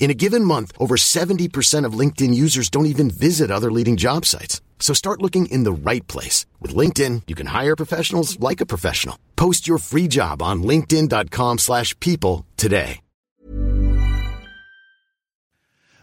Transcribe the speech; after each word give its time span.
In 0.00 0.10
a 0.10 0.14
given 0.14 0.44
month, 0.44 0.72
over 0.78 0.96
70% 0.96 1.84
of 1.84 1.92
LinkedIn 1.92 2.34
users 2.34 2.70
don't 2.70 2.86
even 2.86 3.10
visit 3.10 3.50
other 3.50 3.70
leading 3.70 3.98
job 3.98 4.24
sites. 4.24 4.60
So 4.80 4.94
start 4.94 5.22
looking 5.22 5.44
in 5.46 5.62
the 5.64 5.72
right 5.72 6.06
place. 6.08 6.46
With 6.58 6.74
LinkedIn, 6.74 7.22
you 7.28 7.36
can 7.36 7.46
hire 7.46 7.76
professionals 7.76 8.40
like 8.40 8.60
a 8.60 8.66
professional. 8.66 9.16
Post 9.36 9.68
your 9.68 9.78
free 9.78 10.08
job 10.08 10.42
on 10.42 10.62
linkedin.com 10.64 11.58
slash 11.58 11.94
people 12.00 12.46
today. 12.56 13.00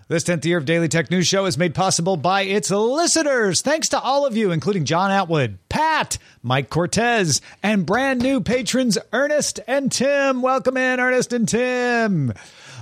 This 0.10 0.24
10th 0.24 0.46
year 0.46 0.58
of 0.58 0.64
Daily 0.64 0.88
Tech 0.88 1.12
News 1.12 1.28
Show 1.28 1.48
is 1.48 1.58
made 1.58 1.76
possible 1.76 2.16
by 2.16 2.44
its 2.44 2.72
listeners. 2.72 3.60
Thanks 3.62 3.90
to 3.90 4.00
all 4.00 4.26
of 4.26 4.38
you, 4.38 4.52
including 4.52 4.86
John 4.86 5.12
Atwood, 5.12 5.58
Pat, 5.68 6.18
Mike 6.42 6.70
Cortez, 6.70 7.42
and 7.62 7.86
brand 7.86 8.22
new 8.22 8.40
patrons 8.40 8.98
Ernest 9.12 9.60
and 9.68 9.92
Tim. 9.92 10.42
Welcome 10.42 10.78
in, 10.78 11.02
Ernest 11.02 11.34
and 11.34 11.46
Tim. 11.46 12.32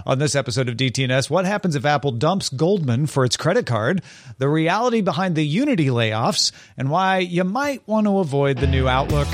On 0.07 0.19
this 0.19 0.35
episode 0.35 0.69
of 0.69 0.77
DTNS, 0.77 1.31
what 1.31 1.45
happens 1.45 1.75
if 1.75 1.83
Apple 1.83 2.11
dumps 2.11 2.49
Goldman 2.49 3.07
for 3.07 3.25
its 3.25 3.37
credit 3.37 3.65
card, 3.65 4.03
the 4.37 4.47
reality 4.47 5.01
behind 5.01 5.35
the 5.35 5.43
Unity 5.43 5.87
layoffs, 5.87 6.51
and 6.77 6.91
why 6.91 7.17
you 7.17 7.43
might 7.43 7.87
want 7.87 8.05
to 8.05 8.19
avoid 8.19 8.59
the 8.59 8.67
new 8.67 8.87
Outlook. 8.87 9.27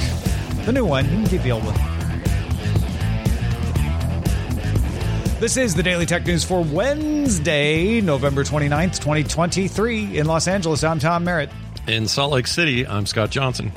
The 0.64 0.72
new 0.72 0.86
one, 0.86 1.04
you 1.04 1.12
can 1.12 1.28
keep 1.28 1.42
the 1.42 1.52
old 1.52 1.66
one. 1.66 1.76
This 5.42 5.58
is 5.58 5.76
the 5.76 5.84
Daily 5.84 6.06
Tech 6.06 6.26
News 6.26 6.46
for 6.46 6.64
Wednesday, 6.64 8.00
November 8.00 8.46
29th, 8.46 9.00
2023. 9.00 10.20
In 10.20 10.26
Los 10.26 10.48
Angeles, 10.48 10.86
I'm 10.86 11.00
Tom 11.00 11.26
Merritt. 11.26 11.50
In 11.88 12.08
Salt 12.08 12.32
Lake 12.32 12.48
City, 12.48 12.88
I'm 12.88 13.06
Scott 13.06 13.30
Johnson. 13.30 13.74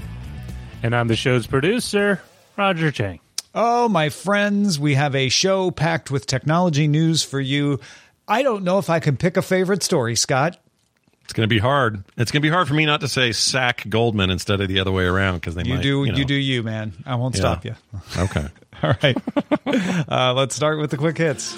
And 0.84 0.94
I'm 0.94 1.08
the 1.08 1.16
show's 1.16 1.48
producer, 1.48 2.20
Roger 2.56 2.92
Chang. 2.92 3.18
Oh, 3.54 3.88
my 3.88 4.08
friends, 4.08 4.78
we 4.80 4.94
have 4.94 5.14
a 5.14 5.28
show 5.28 5.70
packed 5.70 6.10
with 6.10 6.26
technology 6.26 6.88
news 6.88 7.22
for 7.22 7.40
you. 7.40 7.78
I 8.26 8.42
don't 8.42 8.64
know 8.64 8.78
if 8.78 8.90
I 8.90 8.98
can 9.00 9.16
pick 9.16 9.36
a 9.36 9.42
favorite 9.42 9.82
story, 9.82 10.16
Scott. 10.16 10.58
It's 11.22 11.32
going 11.32 11.48
to 11.48 11.54
be 11.54 11.60
hard. 11.60 12.02
It's 12.16 12.30
going 12.32 12.42
to 12.42 12.46
be 12.46 12.50
hard 12.52 12.66
for 12.68 12.74
me 12.74 12.84
not 12.84 13.00
to 13.00 13.08
say 13.08 13.32
sack 13.32 13.84
Goldman 13.88 14.30
instead 14.30 14.60
of 14.60 14.68
the 14.68 14.80
other 14.80 14.92
way 14.92 15.04
around 15.04 15.36
because 15.36 15.54
they 15.54 15.62
You 15.62 15.74
might. 15.74 15.82
do, 15.82 16.04
you, 16.04 16.12
know. 16.12 16.18
you 16.18 16.24
do 16.24 16.34
you, 16.34 16.62
man. 16.62 16.92
I 17.06 17.14
won't 17.14 17.34
Yeah. 17.36 17.40
stop 17.40 17.64
you. 17.64 17.74
Okay. 18.18 18.46
All 18.82 18.94
right. 19.02 19.16
uh, 20.10 20.34
let's 20.34 20.54
start 20.56 20.78
with 20.80 20.90
the 20.90 20.96
quick 20.96 21.16
hits. 21.16 21.56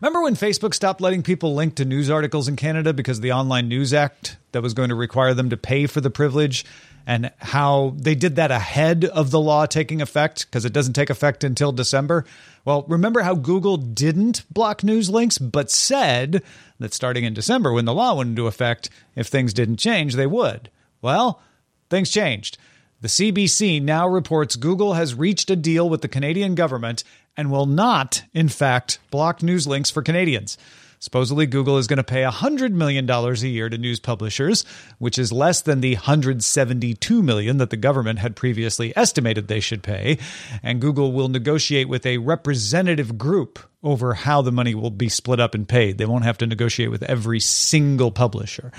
Remember 0.00 0.22
when 0.22 0.34
Facebook 0.34 0.74
stopped 0.74 1.00
letting 1.00 1.22
people 1.22 1.54
link 1.54 1.76
to 1.76 1.84
news 1.84 2.10
articles 2.10 2.48
in 2.48 2.56
Canada 2.56 2.92
because 2.92 3.18
of 3.18 3.22
the 3.22 3.32
Online 3.32 3.68
News 3.68 3.94
Act 3.94 4.36
that 4.52 4.62
was 4.62 4.74
going 4.74 4.88
to 4.88 4.94
require 4.94 5.32
them 5.34 5.50
to 5.50 5.56
pay 5.56 5.86
for 5.86 6.00
the 6.00 6.10
privilege? 6.10 6.64
And 7.06 7.30
how 7.38 7.94
they 7.96 8.16
did 8.16 8.36
that 8.36 8.50
ahead 8.50 9.04
of 9.04 9.30
the 9.30 9.40
law 9.40 9.66
taking 9.66 10.02
effect 10.02 10.46
because 10.46 10.64
it 10.64 10.72
doesn't 10.72 10.94
take 10.94 11.08
effect 11.08 11.44
until 11.44 11.70
December. 11.70 12.24
Well, 12.64 12.84
remember 12.88 13.22
how 13.22 13.36
Google 13.36 13.76
didn't 13.76 14.44
block 14.52 14.82
news 14.82 15.08
links, 15.08 15.38
but 15.38 15.70
said 15.70 16.42
that 16.80 16.92
starting 16.92 17.24
in 17.24 17.32
December, 17.32 17.72
when 17.72 17.84
the 17.84 17.94
law 17.94 18.16
went 18.16 18.30
into 18.30 18.48
effect, 18.48 18.90
if 19.14 19.28
things 19.28 19.54
didn't 19.54 19.76
change, 19.76 20.14
they 20.14 20.26
would. 20.26 20.68
Well, 21.00 21.40
things 21.88 22.10
changed. 22.10 22.58
The 23.00 23.08
CBC 23.08 23.80
now 23.82 24.08
reports 24.08 24.56
Google 24.56 24.94
has 24.94 25.14
reached 25.14 25.48
a 25.50 25.56
deal 25.56 25.88
with 25.88 26.02
the 26.02 26.08
Canadian 26.08 26.54
government 26.56 27.04
and 27.36 27.52
will 27.52 27.66
not, 27.66 28.24
in 28.34 28.48
fact, 28.48 28.98
block 29.10 29.42
news 29.42 29.66
links 29.66 29.90
for 29.90 30.02
Canadians. 30.02 30.58
Supposedly, 30.98 31.46
Google 31.46 31.78
is 31.78 31.86
going 31.86 31.98
to 31.98 32.04
pay 32.04 32.22
$100 32.22 32.72
million 32.72 33.08
a 33.08 33.32
year 33.34 33.68
to 33.68 33.78
news 33.78 34.00
publishers, 34.00 34.64
which 34.98 35.18
is 35.18 35.32
less 35.32 35.60
than 35.60 35.80
the 35.80 35.94
172 35.94 37.22
million 37.22 37.58
that 37.58 37.70
the 37.70 37.76
government 37.76 38.18
had 38.18 38.36
previously 38.36 38.96
estimated 38.96 39.48
they 39.48 39.60
should 39.60 39.82
pay. 39.82 40.18
And 40.62 40.80
Google 40.80 41.12
will 41.12 41.28
negotiate 41.28 41.88
with 41.88 42.06
a 42.06 42.18
representative 42.18 43.18
group 43.18 43.58
over 43.82 44.14
how 44.14 44.42
the 44.42 44.50
money 44.50 44.74
will 44.74 44.90
be 44.90 45.08
split 45.08 45.38
up 45.38 45.54
and 45.54 45.68
paid. 45.68 45.96
They 45.96 46.06
won't 46.06 46.24
have 46.24 46.38
to 46.38 46.46
negotiate 46.46 46.90
with 46.90 47.04
every 47.04 47.38
single 47.38 48.10
publisher. 48.10 48.72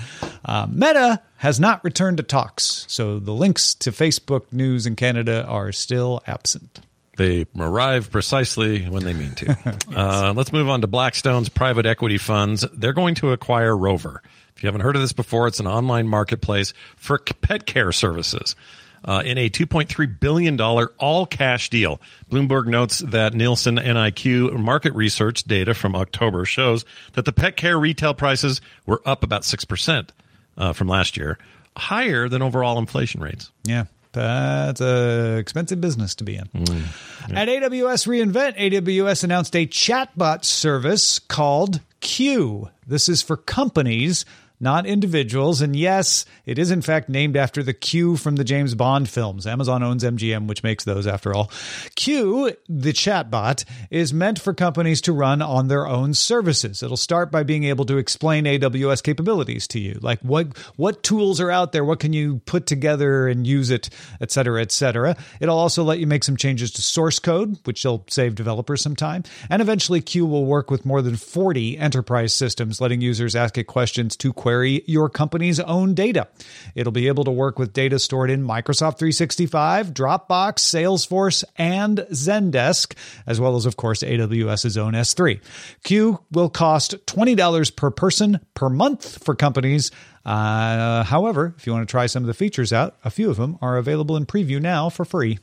Uh, 0.44 0.66
Meta 0.70 1.22
has 1.36 1.58
not 1.58 1.82
returned 1.82 2.18
to 2.18 2.22
talks, 2.22 2.84
so 2.88 3.18
the 3.18 3.32
links 3.32 3.74
to 3.76 3.90
Facebook 3.90 4.52
news 4.52 4.86
in 4.86 4.96
Canada 4.96 5.46
are 5.46 5.72
still 5.72 6.22
absent. 6.26 6.80
They 7.18 7.46
arrive 7.58 8.12
precisely 8.12 8.84
when 8.84 9.02
they 9.02 9.12
mean 9.12 9.34
to. 9.34 9.76
uh, 9.94 10.32
let's 10.34 10.52
move 10.52 10.68
on 10.68 10.80
to 10.82 10.86
Blackstone's 10.86 11.48
private 11.48 11.84
equity 11.84 12.16
funds. 12.16 12.64
They're 12.72 12.92
going 12.92 13.16
to 13.16 13.32
acquire 13.32 13.76
Rover. 13.76 14.22
If 14.56 14.62
you 14.62 14.68
haven't 14.68 14.82
heard 14.82 14.94
of 14.94 15.02
this 15.02 15.12
before, 15.12 15.48
it's 15.48 15.58
an 15.58 15.66
online 15.66 16.06
marketplace 16.06 16.72
for 16.96 17.18
pet 17.18 17.66
care 17.66 17.92
services. 17.92 18.56
Uh, 19.04 19.22
in 19.24 19.38
a 19.38 19.48
$2.3 19.48 20.20
billion 20.20 20.60
all 20.60 21.24
cash 21.24 21.70
deal. 21.70 22.00
Bloomberg 22.30 22.66
notes 22.66 22.98
that 22.98 23.32
Nielsen 23.32 23.76
NIQ 23.76 24.58
market 24.58 24.92
research 24.92 25.44
data 25.44 25.72
from 25.72 25.94
October 25.94 26.44
shows 26.44 26.84
that 27.12 27.24
the 27.24 27.32
pet 27.32 27.56
care 27.56 27.78
retail 27.78 28.12
prices 28.12 28.60
were 28.86 29.00
up 29.06 29.22
about 29.22 29.42
6% 29.42 30.08
uh, 30.56 30.72
from 30.72 30.88
last 30.88 31.16
year, 31.16 31.38
higher 31.76 32.28
than 32.28 32.42
overall 32.42 32.76
inflation 32.76 33.20
rates. 33.20 33.52
Yeah. 33.62 33.84
That's 34.12 34.80
a 34.80 35.36
expensive 35.36 35.80
business 35.80 36.14
to 36.16 36.24
be 36.24 36.36
in. 36.36 36.46
Mm. 36.46 37.36
At 37.36 37.48
AWS 37.48 38.06
reInvent, 38.06 38.56
AWS 38.56 39.24
announced 39.24 39.54
a 39.54 39.66
chatbot 39.66 40.44
service 40.44 41.18
called 41.18 41.80
Q. 42.00 42.70
This 42.86 43.08
is 43.08 43.22
for 43.22 43.36
companies, 43.36 44.24
not 44.60 44.86
individuals. 44.86 45.60
And 45.60 45.74
yes, 45.74 46.24
it 46.44 46.58
is 46.58 46.70
in 46.70 46.82
fact 46.82 47.08
named 47.08 47.36
after 47.36 47.62
the 47.62 47.74
Q 47.74 48.16
from 48.16 48.36
the 48.36 48.44
James 48.44 48.74
Bond 48.74 49.08
films. 49.08 49.46
Amazon 49.46 49.82
owns 49.82 50.04
MGM, 50.04 50.46
which 50.46 50.62
makes 50.62 50.84
those 50.84 51.06
after 51.06 51.34
all. 51.34 51.50
Q, 51.94 52.52
the 52.68 52.92
chatbot, 52.92 53.64
is 53.90 54.12
meant 54.12 54.40
for 54.40 54.54
companies 54.54 55.00
to 55.02 55.12
run 55.12 55.42
on 55.42 55.68
their 55.68 55.86
own 55.86 56.14
services. 56.14 56.82
It'll 56.82 56.96
start 56.96 57.30
by 57.30 57.42
being 57.42 57.64
able 57.64 57.84
to 57.86 57.98
explain 57.98 58.44
AWS 58.44 59.02
capabilities 59.02 59.66
to 59.68 59.80
you, 59.80 59.98
like 60.02 60.20
what 60.20 60.56
what 60.76 61.02
tools 61.02 61.40
are 61.40 61.50
out 61.50 61.72
there, 61.72 61.84
what 61.84 62.00
can 62.00 62.12
you 62.12 62.40
put 62.46 62.66
together 62.66 63.28
and 63.28 63.46
use 63.46 63.70
it, 63.70 63.90
et 64.20 64.30
cetera, 64.30 64.60
et 64.62 64.72
cetera. 64.72 65.16
It'll 65.40 65.58
also 65.58 65.82
let 65.84 65.98
you 65.98 66.06
make 66.06 66.24
some 66.24 66.36
changes 66.36 66.70
to 66.72 66.82
source 66.82 67.18
code, 67.18 67.58
which 67.64 67.84
will 67.84 68.04
save 68.08 68.34
developers 68.34 68.82
some 68.82 68.96
time. 68.96 69.24
And 69.50 69.62
eventually, 69.62 70.00
Q 70.00 70.26
will 70.26 70.44
work 70.44 70.70
with 70.70 70.84
more 70.84 71.02
than 71.02 71.16
40 71.16 71.78
enterprise 71.78 72.34
systems, 72.34 72.80
letting 72.80 73.00
users 73.00 73.36
ask 73.36 73.58
it 73.58 73.64
questions 73.64 74.16
to 74.16 74.32
query 74.48 74.82
your 74.86 75.10
company's 75.10 75.60
own 75.60 75.92
data. 75.92 76.26
It'll 76.74 76.90
be 76.90 77.08
able 77.08 77.24
to 77.24 77.30
work 77.30 77.58
with 77.58 77.74
data 77.74 77.98
stored 77.98 78.30
in 78.30 78.42
Microsoft 78.42 78.98
365, 78.98 79.92
Dropbox, 79.92 80.60
Salesforce, 80.60 81.44
and 81.56 81.98
Zendesk, 82.12 82.96
as 83.26 83.38
well 83.38 83.56
as, 83.56 83.66
of 83.66 83.76
course, 83.76 84.02
AWS's 84.02 84.78
own 84.78 84.94
S3. 84.94 85.42
Q 85.84 86.20
will 86.32 86.48
cost 86.48 86.94
$20 87.04 87.76
per 87.76 87.90
person 87.90 88.40
per 88.54 88.70
month 88.70 89.22
for 89.22 89.34
companies. 89.34 89.90
Uh, 90.24 91.04
however, 91.04 91.54
if 91.58 91.66
you 91.66 91.74
want 91.74 91.86
to 91.86 91.90
try 91.90 92.06
some 92.06 92.22
of 92.22 92.26
the 92.26 92.32
features 92.32 92.72
out, 92.72 92.96
a 93.04 93.10
few 93.10 93.28
of 93.28 93.36
them 93.36 93.58
are 93.60 93.76
available 93.76 94.16
in 94.16 94.24
preview 94.24 94.62
now 94.62 94.88
for 94.88 95.04
free. 95.04 95.38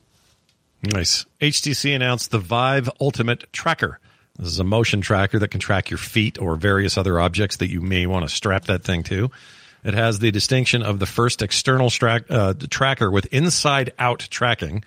Nice. 0.82 1.28
HTC 1.42 1.96
announced 1.96 2.32
the 2.32 2.40
Vive 2.40 2.90
Ultimate 3.00 3.54
Tracker. 3.54 4.00
This 4.38 4.50
is 4.50 4.60
a 4.60 4.66
motion 4.66 5.02
tracker 5.02 5.40
that 5.40 5.50
can 5.50 5.60
track 5.60 5.90
your 5.90 5.98
feet 5.98 6.42
or 6.42 6.56
various 6.56 6.98
other 6.98 7.20
objects 7.20 7.58
that 7.58 7.70
you 7.70 7.82
may 7.82 8.06
want 8.06 8.28
to 8.28 8.36
strap 8.36 8.66
that 8.66 8.84
thing 8.84 9.04
to. 9.04 9.32
It 9.84 9.94
has 9.94 10.20
the 10.20 10.32
distinction 10.32 10.82
of 10.82 11.00
the 11.00 11.06
first 11.06 11.42
external 11.42 11.92
uh, 12.02 12.54
tracker 12.70 13.12
with 13.12 13.26
inside 13.28 13.94
out 14.00 14.20
tracking. 14.20 14.84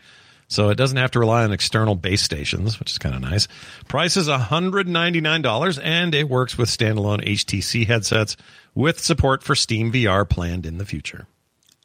So 0.48 0.70
it 0.70 0.76
doesn't 0.76 0.96
have 0.96 1.10
to 1.12 1.18
rely 1.18 1.44
on 1.44 1.52
external 1.52 1.94
base 1.94 2.22
stations, 2.22 2.80
which 2.80 2.90
is 2.90 2.98
kind 2.98 3.14
of 3.14 3.20
nice. 3.20 3.48
Price 3.86 4.16
is 4.16 4.28
$199 4.28 5.80
and 5.82 6.14
it 6.14 6.28
works 6.28 6.58
with 6.58 6.68
standalone 6.68 7.24
HTC 7.24 7.86
headsets 7.86 8.36
with 8.74 8.98
support 8.98 9.42
for 9.42 9.54
Steam 9.54 9.92
VR 9.92 10.28
planned 10.28 10.66
in 10.66 10.78
the 10.78 10.86
future. 10.86 11.26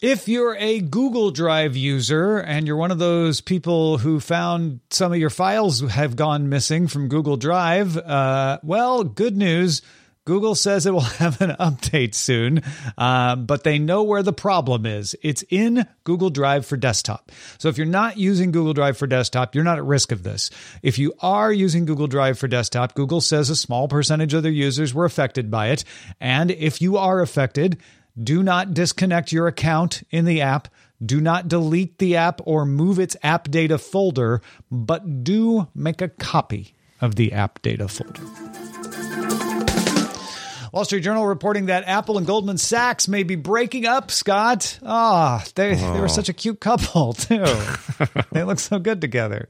If 0.03 0.27
you're 0.27 0.57
a 0.57 0.81
Google 0.81 1.31
Drive 1.31 1.77
user 1.77 2.37
and 2.37 2.67
you're 2.67 2.75
one 2.75 2.91
of 2.91 2.99
those 2.99 3.39
people 3.39 3.97
who 3.97 4.19
found 4.19 4.81
some 4.89 5.13
of 5.13 5.17
your 5.17 5.29
files 5.29 5.79
have 5.79 6.17
gone 6.17 6.49
missing 6.49 6.89
from 6.89 7.07
Google 7.07 7.37
Drive, 7.37 7.95
uh, 7.95 8.59
well, 8.63 9.05
good 9.05 9.37
news. 9.37 9.81
Google 10.25 10.55
says 10.55 10.85
it 10.85 10.91
will 10.91 10.99
have 11.21 11.39
an 11.39 11.51
update 11.51 12.15
soon, 12.15 12.63
uh, 12.97 13.37
but 13.37 13.63
they 13.63 13.79
know 13.79 14.03
where 14.03 14.23
the 14.23 14.33
problem 14.33 14.85
is. 14.85 15.15
It's 15.21 15.45
in 15.49 15.87
Google 16.03 16.29
Drive 16.29 16.65
for 16.65 16.75
desktop. 16.75 17.31
So 17.57 17.69
if 17.69 17.77
you're 17.77 17.87
not 17.87 18.17
using 18.17 18.51
Google 18.51 18.73
Drive 18.73 18.97
for 18.97 19.07
desktop, 19.07 19.55
you're 19.55 19.63
not 19.63 19.77
at 19.77 19.85
risk 19.85 20.11
of 20.11 20.23
this. 20.23 20.49
If 20.81 20.99
you 20.99 21.13
are 21.21 21.51
using 21.53 21.85
Google 21.85 22.07
Drive 22.07 22.37
for 22.37 22.49
desktop, 22.49 22.93
Google 22.93 23.21
says 23.21 23.49
a 23.49 23.55
small 23.55 23.87
percentage 23.87 24.33
of 24.33 24.43
their 24.43 24.51
users 24.51 24.93
were 24.93 25.05
affected 25.05 25.49
by 25.49 25.69
it. 25.69 25.85
And 26.19 26.51
if 26.51 26.81
you 26.81 26.97
are 26.97 27.21
affected, 27.21 27.77
do 28.21 28.43
not 28.43 28.73
disconnect 28.73 29.31
your 29.31 29.47
account 29.47 30.03
in 30.11 30.25
the 30.25 30.41
app. 30.41 30.67
Do 31.03 31.19
not 31.19 31.47
delete 31.47 31.97
the 31.97 32.15
app 32.15 32.41
or 32.45 32.65
move 32.65 32.99
its 32.99 33.17
app 33.23 33.49
data 33.49 33.77
folder, 33.77 34.41
but 34.71 35.23
do 35.23 35.67
make 35.73 36.01
a 36.01 36.09
copy 36.09 36.75
of 37.01 37.15
the 37.15 37.33
app 37.33 37.61
data 37.61 37.87
folder. 37.87 38.42
Wall 40.73 40.85
Street 40.85 41.01
Journal 41.01 41.27
reporting 41.27 41.67
that 41.67 41.83
Apple 41.87 42.17
and 42.17 42.25
Goldman 42.25 42.57
Sachs 42.57 43.07
may 43.07 43.21
be 43.21 43.35
breaking 43.35 43.85
up, 43.85 44.09
Scott. 44.09 44.79
Ah, 44.83 45.39
oh, 45.39 45.51
they, 45.53 45.75
they 45.75 45.99
were 45.99 46.07
such 46.07 46.29
a 46.29 46.33
cute 46.33 46.59
couple, 46.59 47.13
too. 47.13 47.45
they 48.31 48.41
look 48.41 48.57
so 48.57 48.79
good 48.79 48.99
together. 48.99 49.47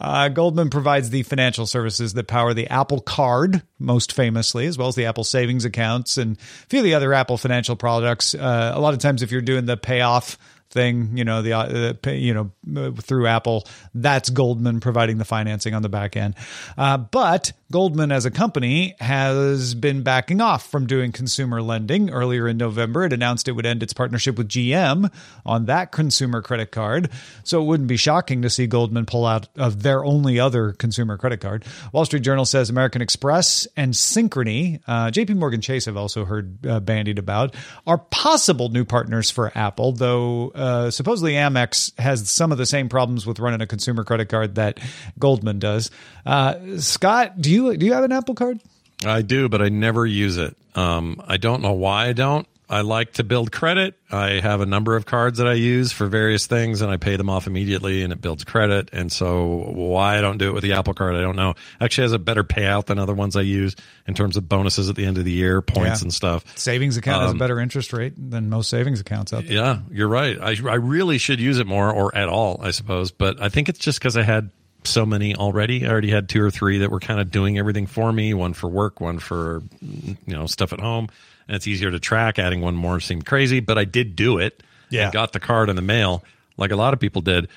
Uh, 0.00 0.30
Goldman 0.30 0.70
provides 0.70 1.10
the 1.10 1.22
financial 1.22 1.66
services 1.66 2.14
that 2.14 2.28
power 2.28 2.54
the 2.54 2.66
Apple 2.68 3.02
Card, 3.02 3.60
most 3.78 4.14
famously, 4.14 4.64
as 4.64 4.78
well 4.78 4.88
as 4.88 4.94
the 4.94 5.04
Apple 5.04 5.22
savings 5.22 5.66
accounts 5.66 6.16
and 6.16 6.38
a 6.38 6.66
few 6.70 6.78
of 6.78 6.84
the 6.84 6.94
other 6.94 7.12
Apple 7.12 7.36
financial 7.36 7.76
products. 7.76 8.34
Uh, 8.34 8.72
a 8.74 8.80
lot 8.80 8.94
of 8.94 9.00
times, 9.00 9.22
if 9.22 9.30
you're 9.30 9.42
doing 9.42 9.66
the 9.66 9.76
payoff 9.76 10.38
thing, 10.70 11.16
you 11.16 11.24
know, 11.24 11.42
the, 11.42 11.52
uh, 11.52 12.10
you 12.10 12.34
know, 12.34 12.92
through 12.92 13.26
Apple, 13.26 13.66
that's 13.94 14.30
Goldman 14.30 14.80
providing 14.80 15.18
the 15.18 15.24
financing 15.24 15.74
on 15.74 15.82
the 15.82 15.88
back 15.88 16.16
end. 16.16 16.34
Uh, 16.76 16.98
but 16.98 17.52
Goldman 17.70 18.12
as 18.12 18.24
a 18.24 18.30
company 18.30 18.94
has 19.00 19.74
been 19.74 20.02
backing 20.02 20.40
off 20.40 20.70
from 20.70 20.86
doing 20.86 21.12
consumer 21.12 21.60
lending. 21.60 22.10
Earlier 22.10 22.48
in 22.48 22.56
November, 22.56 23.04
it 23.04 23.12
announced 23.12 23.48
it 23.48 23.52
would 23.52 23.66
end 23.66 23.82
its 23.82 23.92
partnership 23.92 24.38
with 24.38 24.48
GM 24.48 25.12
on 25.44 25.66
that 25.66 25.92
consumer 25.92 26.40
credit 26.40 26.70
card. 26.70 27.10
So 27.44 27.60
it 27.60 27.64
wouldn't 27.66 27.88
be 27.88 27.96
shocking 27.96 28.42
to 28.42 28.50
see 28.50 28.66
Goldman 28.66 29.06
pull 29.06 29.26
out 29.26 29.48
of 29.56 29.82
their 29.82 30.04
only 30.04 30.40
other 30.40 30.72
consumer 30.72 31.18
credit 31.18 31.40
card. 31.40 31.64
Wall 31.92 32.04
Street 32.04 32.22
Journal 32.22 32.44
says 32.44 32.70
American 32.70 33.02
Express 33.02 33.66
and 33.76 33.92
Synchrony, 33.92 34.80
uh, 34.86 35.10
JP 35.10 35.36
Morgan 35.36 35.60
Chase, 35.60 35.88
I've 35.88 35.96
also 35.96 36.24
heard 36.24 36.66
uh, 36.66 36.80
bandied 36.80 37.18
about, 37.18 37.54
are 37.86 37.98
possible 37.98 38.70
new 38.70 38.84
partners 38.84 39.30
for 39.30 39.52
Apple, 39.54 39.92
though 39.92 40.52
uh, 40.58 40.90
supposedly 40.90 41.34
Amex 41.34 41.98
has 41.98 42.28
some 42.30 42.52
of 42.52 42.58
the 42.58 42.66
same 42.66 42.88
problems 42.88 43.26
with 43.26 43.38
running 43.38 43.60
a 43.60 43.66
consumer 43.66 44.04
credit 44.04 44.28
card 44.28 44.56
that 44.56 44.78
Goldman 45.18 45.58
does. 45.58 45.90
Uh, 46.26 46.78
Scott, 46.78 47.40
do 47.40 47.50
you 47.50 47.76
do 47.76 47.86
you 47.86 47.92
have 47.92 48.04
an 48.04 48.12
Apple 48.12 48.34
Card? 48.34 48.60
I 49.04 49.22
do, 49.22 49.48
but 49.48 49.62
I 49.62 49.68
never 49.68 50.04
use 50.04 50.36
it. 50.36 50.56
Um, 50.74 51.22
I 51.26 51.36
don't 51.36 51.62
know 51.62 51.72
why 51.72 52.06
I 52.08 52.12
don't. 52.12 52.46
I 52.70 52.82
like 52.82 53.14
to 53.14 53.24
build 53.24 53.50
credit. 53.50 53.94
I 54.10 54.40
have 54.40 54.60
a 54.60 54.66
number 54.66 54.96
of 54.96 55.06
cards 55.06 55.38
that 55.38 55.46
I 55.46 55.54
use 55.54 55.90
for 55.90 56.06
various 56.06 56.46
things, 56.46 56.82
and 56.82 56.90
I 56.90 56.98
pay 56.98 57.16
them 57.16 57.30
off 57.30 57.46
immediately, 57.46 58.02
and 58.02 58.12
it 58.12 58.20
builds 58.20 58.44
credit. 58.44 58.90
And 58.92 59.10
so, 59.10 59.70
why 59.74 60.18
I 60.18 60.20
don't 60.20 60.38
do 60.38 60.48
it 60.48 60.52
with 60.52 60.62
the 60.62 60.74
Apple 60.74 60.92
Card, 60.92 61.16
I 61.16 61.20
don't 61.20 61.36
know. 61.36 61.54
Actually, 61.80 62.04
has 62.04 62.12
a 62.12 62.18
better 62.18 62.44
payout 62.44 62.86
than 62.86 62.98
other 62.98 63.14
ones 63.14 63.36
I 63.36 63.42
use 63.42 63.74
in 64.06 64.14
terms 64.14 64.36
of 64.36 64.48
bonuses 64.48 64.90
at 64.90 64.96
the 64.96 65.06
end 65.06 65.16
of 65.16 65.24
the 65.24 65.32
year, 65.32 65.62
points 65.62 66.00
yeah. 66.00 66.06
and 66.06 66.14
stuff. 66.14 66.44
Savings 66.58 66.96
account 66.96 67.16
um, 67.16 67.22
has 67.22 67.30
a 67.30 67.32
um, 67.32 67.38
better 67.38 67.58
interest 67.58 67.92
rate 67.92 68.12
than 68.16 68.50
most 68.50 68.68
savings 68.68 69.00
accounts 69.00 69.32
out 69.32 69.44
there. 69.44 69.54
Yeah, 69.54 69.80
you're 69.90 70.08
right. 70.08 70.38
I 70.38 70.56
I 70.68 70.74
really 70.74 71.18
should 71.18 71.40
use 71.40 71.58
it 71.58 71.66
more 71.66 71.90
or 71.90 72.14
at 72.14 72.28
all, 72.28 72.60
I 72.62 72.72
suppose. 72.72 73.10
But 73.10 73.40
I 73.40 73.48
think 73.48 73.68
it's 73.68 73.78
just 73.78 73.98
because 73.98 74.16
I 74.16 74.22
had 74.22 74.50
so 74.84 75.06
many 75.06 75.34
already. 75.34 75.86
I 75.86 75.90
already 75.90 76.10
had 76.10 76.28
two 76.28 76.42
or 76.42 76.50
three 76.50 76.78
that 76.78 76.90
were 76.90 77.00
kind 77.00 77.20
of 77.20 77.30
doing 77.30 77.58
everything 77.58 77.86
for 77.86 78.12
me. 78.12 78.34
One 78.34 78.52
for 78.52 78.68
work, 78.68 79.00
one 79.00 79.18
for 79.18 79.62
you 79.80 80.16
know 80.26 80.46
stuff 80.46 80.72
at 80.72 80.80
home, 80.80 81.08
and 81.48 81.56
it's 81.56 81.66
easier 81.66 81.90
to 81.90 81.98
track. 81.98 82.38
Adding 82.38 82.60
one 82.60 82.76
more 82.76 83.00
seemed 83.00 83.26
crazy, 83.26 83.58
but 83.58 83.78
I 83.78 83.84
did 83.84 84.14
do 84.14 84.38
it. 84.38 84.62
Yeah, 84.90 85.10
got 85.10 85.32
the 85.32 85.40
card 85.40 85.68
in 85.68 85.76
the 85.76 85.82
mail 85.82 86.22
like 86.58 86.72
a 86.72 86.76
lot 86.76 86.92
of 86.92 87.00
people 87.00 87.22
did. 87.22 87.48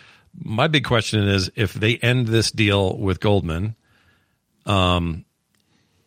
My 0.41 0.67
big 0.67 0.85
question 0.85 1.27
is 1.27 1.51
if 1.57 1.73
they 1.73 1.97
end 1.97 2.27
this 2.27 2.51
deal 2.51 2.95
with 2.97 3.19
Goldman, 3.19 3.75
um, 4.65 5.25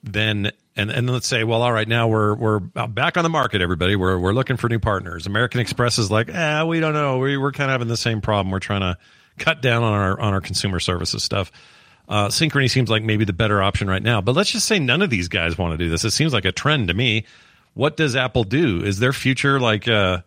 then 0.02 0.50
and 0.76 0.90
and 0.90 1.10
let's 1.10 1.26
say, 1.26 1.44
well, 1.44 1.60
all 1.60 1.72
right, 1.72 1.86
now 1.86 2.08
we're 2.08 2.34
we're 2.34 2.60
back 2.60 3.19
on 3.19 3.25
the 3.25 3.28
market. 3.28 3.60
Everybody, 3.60 3.96
we're 3.96 4.19
we're 4.19 4.32
looking 4.32 4.56
for 4.56 4.69
new 4.70 4.78
partners. 4.78 5.26
American 5.26 5.60
Express 5.60 5.98
is 5.98 6.10
like, 6.10 6.30
ah, 6.32 6.60
eh, 6.60 6.62
we 6.64 6.80
don't 6.80 6.94
know. 6.94 7.19
We 7.19 7.37
we're 7.37 7.52
kind 7.52 7.70
of 7.70 7.75
having 7.75 7.88
the 7.88 7.98
same 7.98 8.22
problem. 8.22 8.50
We're 8.50 8.60
trying 8.60 8.80
to 8.80 8.96
cut 9.37 9.60
down 9.60 9.82
on 9.82 9.92
our 9.92 10.19
on 10.19 10.32
our 10.32 10.40
consumer 10.40 10.80
services 10.80 11.22
stuff. 11.22 11.52
Uh, 12.08 12.28
Synchrony 12.28 12.70
seems 12.70 12.90
like 12.90 13.02
maybe 13.02 13.25
the 13.25 13.32
better 13.32 13.62
option 13.62 13.88
right 13.88 14.02
now. 14.02 14.20
But 14.20 14.34
let's 14.34 14.50
just 14.50 14.66
say 14.66 14.78
none 14.78 15.00
of 15.02 15.10
these 15.10 15.28
guys 15.28 15.56
want 15.56 15.72
to 15.72 15.78
do 15.82 15.90
this. 15.90 16.04
It 16.04 16.10
seems 16.10 16.32
like 16.32 16.44
a 16.44 16.52
trend 16.52 16.88
to 16.88 16.94
me. 16.94 17.25
What 17.75 17.97
does 17.97 18.17
Apple 18.17 18.44
do? 18.44 18.82
Is 18.85 18.99
their 18.99 19.12
future 19.12 19.61
like 19.61 19.87
uh, 19.88 20.23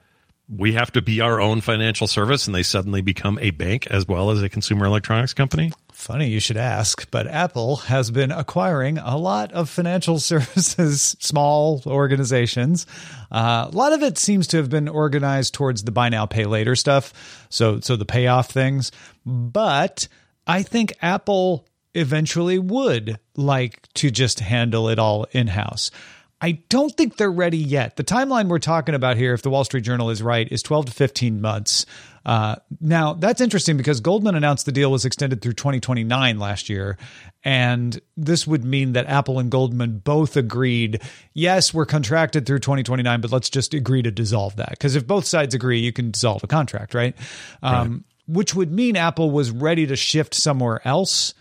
we 0.49 0.73
have 0.73 0.91
to 0.91 1.01
be 1.01 1.21
our 1.21 1.41
own 1.41 1.61
financial 1.61 2.07
service 2.07 2.45
and 2.45 2.55
they 2.55 2.63
suddenly 2.63 3.01
become 3.01 3.37
a 3.39 3.51
bank 3.51 3.87
as 3.87 4.07
well 4.07 4.31
as 4.31 4.41
a 4.41 4.49
consumer 4.49 4.85
electronics 4.85 5.33
company? 5.33 5.71
Funny 5.91 6.27
you 6.27 6.39
should 6.39 6.57
ask, 6.57 7.09
but 7.09 7.25
Apple 7.27 7.77
has 7.77 8.11
been 8.11 8.31
acquiring 8.31 8.97
a 8.97 9.17
lot 9.17 9.51
of 9.51 9.69
financial 9.69 10.19
services, 10.19 11.15
small 11.19 11.81
organizations. 11.85 12.85
Uh, 13.31 13.67
a 13.71 13.75
lot 13.75 13.93
of 13.93 14.03
it 14.03 14.17
seems 14.17 14.47
to 14.47 14.57
have 14.57 14.69
been 14.69 14.87
organized 14.87 15.53
towards 15.53 15.83
the 15.83 15.91
buy 15.91 16.09
now, 16.09 16.25
pay 16.25 16.45
later 16.45 16.75
stuff. 16.75 17.47
So, 17.49 17.79
so 17.79 17.95
the 17.95 18.05
payoff 18.05 18.51
things. 18.51 18.91
But 19.25 20.07
I 20.45 20.63
think 20.63 20.93
Apple 21.01 21.65
eventually 21.93 22.59
would 22.59 23.19
like 23.35 23.81
to 23.95 24.11
just 24.11 24.39
handle 24.39 24.87
it 24.89 24.99
all 24.99 25.25
in 25.31 25.47
house. 25.47 25.91
I 26.39 26.63
don't 26.69 26.95
think 26.95 27.17
they're 27.17 27.31
ready 27.31 27.57
yet. 27.57 27.95
The 27.95 28.03
timeline 28.03 28.47
we're 28.47 28.59
talking 28.59 28.93
about 28.93 29.17
here, 29.17 29.33
if 29.33 29.41
the 29.41 29.49
Wall 29.49 29.63
Street 29.63 29.81
Journal 29.81 30.11
is 30.11 30.21
right, 30.21 30.47
is 30.51 30.61
12 30.61 30.85
to 30.85 30.91
15 30.91 31.41
months. 31.41 31.87
Uh, 32.27 32.57
now, 32.79 33.13
that's 33.13 33.41
interesting 33.41 33.75
because 33.75 34.01
Goldman 34.01 34.35
announced 34.35 34.67
the 34.67 34.71
deal 34.71 34.91
was 34.91 35.03
extended 35.03 35.41
through 35.41 35.53
2029 35.53 36.37
last 36.37 36.69
year. 36.69 36.97
And 37.43 37.99
this 38.15 38.45
would 38.45 38.63
mean 38.63 38.93
that 38.93 39.07
Apple 39.07 39.39
and 39.39 39.49
Goldman 39.49 39.99
both 39.99 40.37
agreed, 40.37 41.01
yes, 41.33 41.73
we're 41.73 41.85
contracted 41.85 42.45
through 42.45 42.59
2029, 42.59 43.21
but 43.21 43.31
let's 43.31 43.49
just 43.49 43.73
agree 43.73 44.03
to 44.03 44.11
dissolve 44.11 44.57
that. 44.57 44.71
Because 44.71 44.95
if 44.95 45.07
both 45.07 45.25
sides 45.25 45.55
agree, 45.55 45.79
you 45.79 45.93
can 45.93 46.11
dissolve 46.11 46.43
a 46.43 46.47
contract, 46.47 46.93
right? 46.93 47.15
Um, 47.63 47.91
right. 47.91 48.01
Which 48.27 48.53
would 48.53 48.71
mean 48.71 48.95
Apple 48.95 49.31
was 49.31 49.49
ready 49.49 49.87
to 49.87 49.95
shift 49.95 50.35
somewhere 50.35 50.85
else 50.85 51.33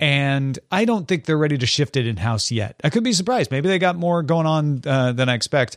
and 0.00 0.58
I 0.70 0.84
don't 0.84 1.06
think 1.06 1.24
they're 1.24 1.38
ready 1.38 1.58
to 1.58 1.66
shift 1.66 1.96
it 1.96 2.06
in 2.06 2.16
house 2.16 2.50
yet. 2.50 2.80
I 2.82 2.90
could 2.90 3.04
be 3.04 3.12
surprised. 3.12 3.50
Maybe 3.50 3.68
they 3.68 3.78
got 3.78 3.96
more 3.96 4.22
going 4.22 4.46
on 4.46 4.82
uh, 4.86 5.12
than 5.12 5.28
I 5.28 5.34
expect. 5.34 5.76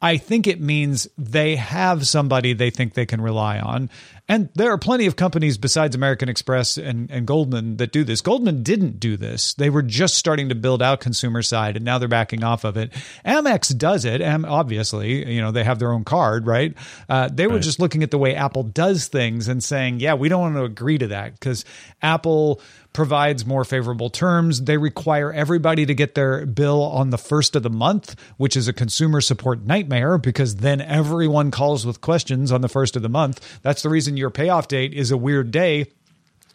I 0.00 0.16
think 0.16 0.48
it 0.48 0.60
means 0.60 1.06
they 1.16 1.54
have 1.54 2.06
somebody 2.08 2.54
they 2.54 2.70
think 2.70 2.94
they 2.94 3.06
can 3.06 3.20
rely 3.20 3.60
on. 3.60 3.88
And 4.32 4.48
there 4.54 4.72
are 4.72 4.78
plenty 4.78 5.04
of 5.04 5.14
companies 5.14 5.58
besides 5.58 5.94
American 5.94 6.30
Express 6.30 6.78
and, 6.78 7.10
and 7.10 7.26
Goldman 7.26 7.76
that 7.76 7.92
do 7.92 8.02
this. 8.02 8.22
Goldman 8.22 8.62
didn't 8.62 8.98
do 8.98 9.18
this. 9.18 9.52
They 9.52 9.68
were 9.68 9.82
just 9.82 10.14
starting 10.14 10.48
to 10.48 10.54
build 10.54 10.80
out 10.80 11.00
consumer 11.00 11.42
side 11.42 11.76
and 11.76 11.84
now 11.84 11.98
they're 11.98 12.08
backing 12.08 12.42
off 12.42 12.64
of 12.64 12.78
it. 12.78 12.92
Amex 13.26 13.76
does 13.76 14.06
it. 14.06 14.22
And 14.22 14.46
obviously, 14.46 15.30
you 15.30 15.42
know, 15.42 15.50
they 15.50 15.64
have 15.64 15.78
their 15.78 15.92
own 15.92 16.04
card, 16.04 16.46
right? 16.46 16.74
Uh, 17.10 17.28
they 17.30 17.46
were 17.46 17.56
right. 17.56 17.62
just 17.62 17.78
looking 17.78 18.02
at 18.02 18.10
the 18.10 18.16
way 18.16 18.34
Apple 18.34 18.62
does 18.62 19.06
things 19.06 19.48
and 19.48 19.62
saying, 19.62 20.00
yeah, 20.00 20.14
we 20.14 20.30
don't 20.30 20.40
want 20.40 20.54
to 20.54 20.64
agree 20.64 20.96
to 20.96 21.08
that 21.08 21.34
because 21.34 21.66
Apple 22.00 22.62
provides 22.92 23.46
more 23.46 23.64
favorable 23.64 24.10
terms. 24.10 24.62
They 24.62 24.76
require 24.76 25.32
everybody 25.32 25.86
to 25.86 25.94
get 25.94 26.14
their 26.14 26.44
bill 26.46 26.82
on 26.82 27.10
the 27.10 27.18
first 27.18 27.56
of 27.56 27.62
the 27.62 27.70
month, 27.70 28.16
which 28.36 28.56
is 28.56 28.68
a 28.68 28.72
consumer 28.72 29.20
support 29.20 29.64
nightmare 29.64 30.18
because 30.18 30.56
then 30.56 30.80
everyone 30.80 31.50
calls 31.50 31.86
with 31.86 32.00
questions 32.00 32.52
on 32.52 32.60
the 32.60 32.68
first 32.68 32.96
of 32.96 33.02
the 33.02 33.08
month. 33.08 33.60
That's 33.62 33.82
the 33.82 33.88
reason 33.88 34.16
your 34.22 34.30
payoff 34.30 34.68
date 34.68 34.94
is 34.94 35.10
a 35.10 35.16
weird 35.16 35.50
day. 35.50 35.86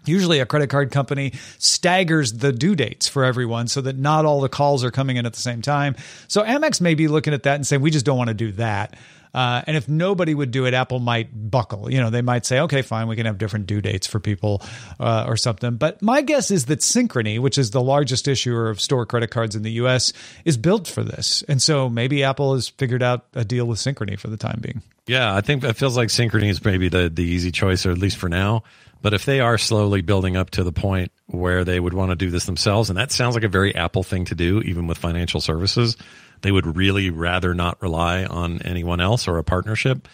Usually, 0.06 0.40
a 0.40 0.46
credit 0.46 0.70
card 0.70 0.90
company 0.90 1.34
staggers 1.60 2.34
the 2.34 2.54
due 2.54 2.76
dates 2.76 3.10
for 3.10 3.26
everyone 3.26 3.68
so 3.68 3.82
that 3.82 3.98
not 3.98 4.24
all 4.24 4.40
the 4.40 4.48
calls 4.48 4.86
are 4.86 4.92
coming 4.92 5.18
in 5.18 5.26
at 5.26 5.34
the 5.34 5.42
same 5.42 5.62
time. 5.62 5.98
So, 6.30 6.44
Amex 6.44 6.80
may 6.80 6.96
be 6.96 7.10
looking 7.10 7.34
at 7.34 7.44
that 7.44 7.56
and 7.56 7.68
saying, 7.68 7.82
we 7.82 7.92
just 7.92 8.06
don't 8.06 8.18
want 8.18 8.30
to 8.30 8.34
do 8.34 8.54
that. 8.54 8.96
Uh, 9.38 9.62
and 9.68 9.78
if 9.78 9.88
nobody 9.88 10.34
would 10.34 10.50
do 10.50 10.66
it, 10.66 10.74
Apple 10.74 10.98
might 10.98 11.30
buckle. 11.32 11.92
You 11.92 12.02
know, 12.02 12.10
they 12.10 12.24
might 12.24 12.44
say, 12.44 12.62
okay, 12.62 12.82
fine, 12.82 13.08
we 13.08 13.16
can 13.16 13.28
have 13.28 13.38
different 13.38 13.68
due 13.68 13.82
dates 13.82 14.08
for 14.08 14.20
people 14.20 14.64
uh, 15.00 15.26
or 15.28 15.38
something. 15.38 15.76
But 15.76 16.02
my 16.02 16.24
guess 16.24 16.50
is 16.50 16.66
that 16.66 16.80
Synchrony, 16.80 17.40
which 17.40 17.60
is 17.60 17.70
the 17.70 17.80
largest 17.80 18.28
issuer 18.28 18.68
of 18.68 18.82
store 18.82 19.06
credit 19.06 19.30
cards 19.30 19.56
in 19.56 19.62
the 19.62 19.74
US, 19.74 20.12
is 20.44 20.58
built 20.58 20.88
for 20.88 21.04
this. 21.04 21.44
And 21.48 21.62
so 21.62 21.88
maybe 21.88 22.24
Apple 22.24 22.56
has 22.56 22.70
figured 22.70 23.04
out 23.04 23.28
a 23.36 23.46
deal 23.46 23.66
with 23.66 23.78
Synchrony 23.78 24.18
for 24.18 24.28
the 24.28 24.38
time 24.38 24.58
being. 24.60 24.82
Yeah, 25.06 25.36
I 25.36 25.42
think 25.42 25.64
it 25.64 25.74
feels 25.74 25.96
like 25.96 26.08
Synchrony 26.08 26.50
is 26.50 26.66
maybe 26.66 26.90
the, 26.90 27.08
the 27.08 27.24
easy 27.24 27.52
choice, 27.52 27.86
or 27.86 27.92
at 27.92 28.00
least 28.00 28.18
for 28.18 28.30
now. 28.30 28.64
But 29.04 29.14
if 29.14 29.26
they 29.26 29.40
are 29.40 29.60
slowly 29.60 30.02
building 30.02 30.36
up 30.36 30.50
to 30.52 30.64
the 30.64 30.72
point 30.72 31.12
where 31.28 31.64
they 31.64 31.80
would 31.80 31.94
want 31.94 32.10
to 32.10 32.16
do 32.16 32.32
this 32.32 32.48
themselves, 32.48 32.90
and 32.90 32.98
that 32.98 33.12
sounds 33.12 33.36
like 33.36 33.44
a 33.44 33.50
very 33.50 33.76
Apple 33.76 34.02
thing 34.02 34.26
to 34.26 34.36
do, 34.36 34.62
even 34.62 34.88
with 34.88 34.98
financial 34.98 35.42
services, 35.42 35.96
they 36.42 36.52
would 36.52 36.76
really 36.78 37.10
rather 37.10 37.54
not 37.54 37.82
rely 37.82 38.26
on 38.26 38.62
anyone 38.64 39.00
else 39.02 39.28
or 39.28 39.38
a 39.38 39.44
partnership. 39.44 40.08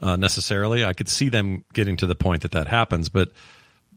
uh, 0.00 0.16
necessarily. 0.16 0.84
I 0.84 0.92
could 0.94 1.08
see 1.08 1.28
them 1.28 1.64
getting 1.72 1.96
to 1.98 2.06
the 2.06 2.14
point 2.16 2.42
that 2.42 2.50
that 2.52 2.66
happens, 2.66 3.08
but 3.08 3.30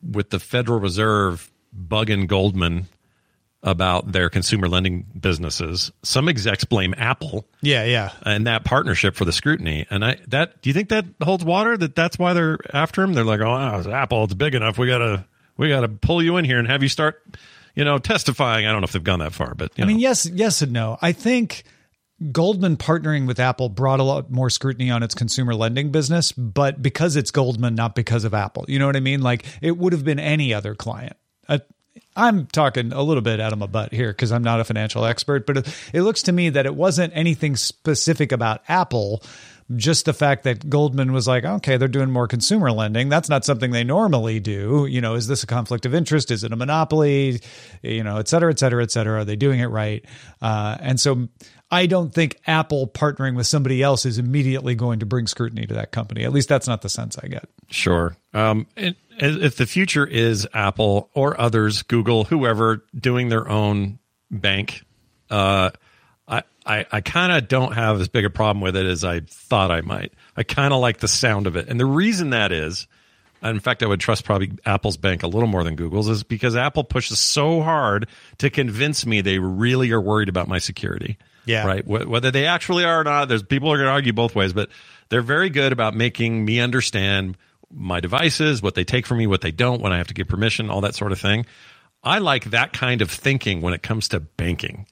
with 0.04 0.30
the 0.30 0.40
Federal 0.40 0.80
Reserve 0.80 1.52
bugging 1.76 2.28
Goldman 2.28 2.86
about 3.64 4.12
their 4.12 4.30
consumer 4.30 4.70
lending 4.70 5.04
businesses, 5.20 5.92
some 6.04 6.30
execs 6.30 6.64
blame 6.64 6.94
Apple 6.98 7.48
Yeah, 7.62 7.84
yeah. 7.86 8.12
and 8.24 8.46
that 8.46 8.64
partnership 8.64 9.16
for 9.16 9.26
the 9.26 9.32
scrutiny. 9.32 9.88
And 9.90 10.06
I 10.06 10.18
that 10.28 10.62
do 10.62 10.70
you 10.70 10.74
think 10.76 10.90
that 10.90 11.06
holds 11.24 11.44
water? 11.44 11.76
That 11.76 11.96
that's 11.96 12.20
why 12.20 12.34
they're 12.34 12.60
after 12.72 13.02
him? 13.02 13.14
They're 13.14 13.24
like, 13.24 13.42
oh, 13.42 13.78
it's 13.80 13.88
Apple, 13.88 14.26
it's 14.26 14.36
big 14.36 14.54
enough. 14.54 14.78
We 14.78 14.86
gotta 14.88 15.26
we 15.58 15.70
gotta 15.70 15.88
pull 15.88 16.22
you 16.22 16.38
in 16.38 16.46
here 16.46 16.60
and 16.60 16.68
have 16.68 16.84
you 16.84 16.90
start, 16.90 17.24
you 17.76 17.86
know, 17.86 17.98
testifying. 17.98 18.66
I 18.66 18.72
don't 18.72 18.82
know 18.82 18.86
if 18.86 18.92
they've 18.94 19.04
gone 19.04 19.20
that 19.20 19.34
far, 19.34 19.54
but 19.56 19.72
you 19.78 19.84
I 19.84 19.88
know. 19.88 19.94
mean, 19.94 20.00
yes, 20.00 20.26
yes 20.26 20.62
and 20.62 20.74
no. 20.74 20.98
I 21.02 21.12
think 21.12 21.64
Goldman 22.32 22.78
partnering 22.78 23.28
with 23.28 23.40
Apple 23.40 23.70
brought 23.70 24.00
a 24.00 24.04
lot 24.04 24.32
more 24.32 24.50
scrutiny 24.50 24.90
on 24.90 25.04
its 25.04 25.14
consumer 25.14 25.54
lending 25.54 25.92
business, 25.92 26.32
but 26.32 26.82
because 26.82 27.16
it's 27.16 27.32
Goldman, 27.32 27.76
not 27.76 27.94
because 27.94 28.24
of 28.24 28.34
Apple. 28.34 28.66
You 28.68 28.80
know 28.80 28.86
what 28.86 28.96
I 28.96 29.02
mean? 29.02 29.22
Like 29.22 29.46
it 29.62 29.78
would 29.78 29.94
have 29.94 30.06
been 30.06 30.20
any 30.20 30.54
other 30.54 30.76
client. 30.76 31.18
Uh, 31.50 31.60
I'm 32.16 32.46
talking 32.48 32.94
a 32.94 33.02
little 33.02 33.22
bit 33.22 33.42
out 33.42 33.52
of 33.52 33.60
my 33.60 33.66
butt 33.66 33.94
here 33.94 34.12
because 34.12 34.32
I'm 34.32 34.44
not 34.44 34.62
a 34.62 34.64
financial 34.64 35.04
expert, 35.04 35.46
but 35.46 35.58
it, 35.58 35.76
it 35.94 36.02
looks 36.04 36.24
to 36.24 36.32
me 36.32 36.50
that 36.52 36.66
it 36.66 36.76
wasn't 36.76 37.12
anything 37.16 37.58
specific 37.58 38.32
about 38.32 38.62
Apple. 38.70 39.22
Just 39.76 40.06
the 40.06 40.14
fact 40.14 40.44
that 40.44 40.70
Goldman 40.70 41.12
was 41.12 41.28
like, 41.28 41.44
okay, 41.44 41.78
they're 41.78 41.88
doing 41.88 42.12
more 42.12 42.28
consumer 42.28 42.72
lending. 42.72 43.10
That's 43.10 43.30
not 43.30 43.44
something 43.44 43.72
they 43.72 43.84
normally 43.84 44.40
do. 44.40 44.86
You 44.88 45.02
know, 45.02 45.16
is 45.16 45.26
this 45.26 45.42
a 45.42 45.48
conflict 45.48 45.88
of 45.88 45.96
interest? 45.96 46.30
Is 46.30 46.44
it 46.44 46.52
a 46.52 46.56
monopoly? 46.56 47.42
You 47.82 48.04
know, 48.04 48.18
et 48.18 48.28
cetera, 48.28 48.52
et 48.52 48.60
cetera, 48.60 48.84
et 48.84 48.92
cetera. 48.92 49.22
Are 49.22 49.26
they 49.26 49.36
doing 49.36 49.62
it 49.62 49.66
right? 49.66 50.06
Uh, 50.40 50.78
and 50.80 51.00
so 51.00 51.30
I 51.72 51.88
don't 51.88 52.14
think 52.14 52.40
Apple 52.46 52.88
partnering 52.88 53.36
with 53.36 53.48
somebody 53.48 53.82
else 53.82 54.06
is 54.06 54.20
immediately 54.20 54.76
going 54.76 55.00
to 55.00 55.08
bring 55.08 55.26
scrutiny 55.26 55.66
to 55.66 55.74
that 55.74 55.92
company. 55.92 56.26
At 56.26 56.32
least 56.32 56.48
that's 56.48 56.68
not 56.68 56.84
the 56.84 56.90
sense 56.90 57.18
I 57.18 57.28
get. 57.28 57.50
Sure. 57.72 58.16
Um, 58.36 58.68
if 58.76 59.56
the 59.56 59.66
future 59.66 60.06
is 60.06 60.48
Apple 60.54 61.10
or 61.16 61.42
others, 61.42 61.82
Google, 61.82 62.26
whoever, 62.26 62.86
doing 62.96 63.30
their 63.30 63.50
own 63.50 63.98
bank, 64.30 64.84
uh, 65.32 65.72
I, 66.28 66.44
I, 66.66 66.86
I 66.92 67.02
kind 67.02 67.32
of 67.32 67.48
don't 67.48 67.74
have 67.74 68.02
as 68.02 68.08
big 68.08 68.26
a 68.26 68.30
problem 68.30 68.62
with 68.62 68.76
it 68.76 68.86
as 68.86 69.04
I 69.04 69.20
thought 69.22 69.72
I 69.72 69.82
might. 69.82 70.12
I 70.36 70.44
kind 70.44 70.74
of 70.74 70.80
like 70.80 70.98
the 70.98 71.08
sound 71.08 71.46
of 71.48 71.56
it. 71.56 71.68
And 71.68 71.80
the 71.80 71.86
reason 71.86 72.32
that 72.32 72.52
is, 72.52 72.88
in 73.44 73.60
fact, 73.60 73.84
I 73.84 73.86
would 73.86 74.00
trust 74.00 74.26
probably 74.26 74.52
Apple's 74.66 74.98
bank 74.98 75.22
a 75.22 75.28
little 75.28 75.48
more 75.48 75.64
than 75.64 75.76
Google's, 75.76 76.10
is 76.10 76.24
because 76.24 76.56
Apple 76.56 76.84
pushes 76.84 77.20
so 77.20 77.62
hard 77.62 78.08
to 78.40 78.50
convince 78.50 79.06
me 79.06 79.22
they 79.22 79.38
really 79.38 79.92
are 79.92 80.02
worried 80.02 80.30
about 80.30 80.48
my 80.48 80.58
security. 80.58 81.18
Yeah. 81.46 81.68
Right. 81.68 81.86
Wh- 81.86 82.10
Whether 82.10 82.32
they 82.32 82.48
actually 82.48 82.86
are 82.86 83.02
or 83.02 83.04
not, 83.04 83.28
there's 83.28 83.44
people 83.44 83.72
are 83.72 83.78
going 83.78 83.86
to 83.88 83.92
argue 83.92 84.14
both 84.14 84.34
ways, 84.34 84.52
but 84.52 84.70
they're 85.10 85.22
very 85.22 85.52
good 85.52 85.72
about 85.72 85.94
making 85.94 86.44
me 86.44 86.60
understand 86.60 87.38
my 87.72 88.00
devices, 88.00 88.64
what 88.64 88.74
they 88.74 88.84
take 88.84 89.06
from 89.06 89.20
me, 89.20 89.28
what 89.28 89.42
they 89.42 89.52
don't, 89.52 89.82
when 89.82 89.94
I 89.94 89.98
have 89.98 90.08
to 90.08 90.16
give 90.16 90.28
permission, 90.28 90.72
all 90.72 90.82
that 90.82 90.96
sort 90.96 91.12
of 91.12 91.20
thing. 91.20 91.46
I 92.04 92.18
like 92.18 92.46
that 92.46 92.74
kind 92.74 93.02
of 93.04 93.12
thinking 93.12 93.62
when 93.62 93.74
it 93.76 93.84
comes 93.84 94.08
to 94.10 94.20
banking. 94.20 94.88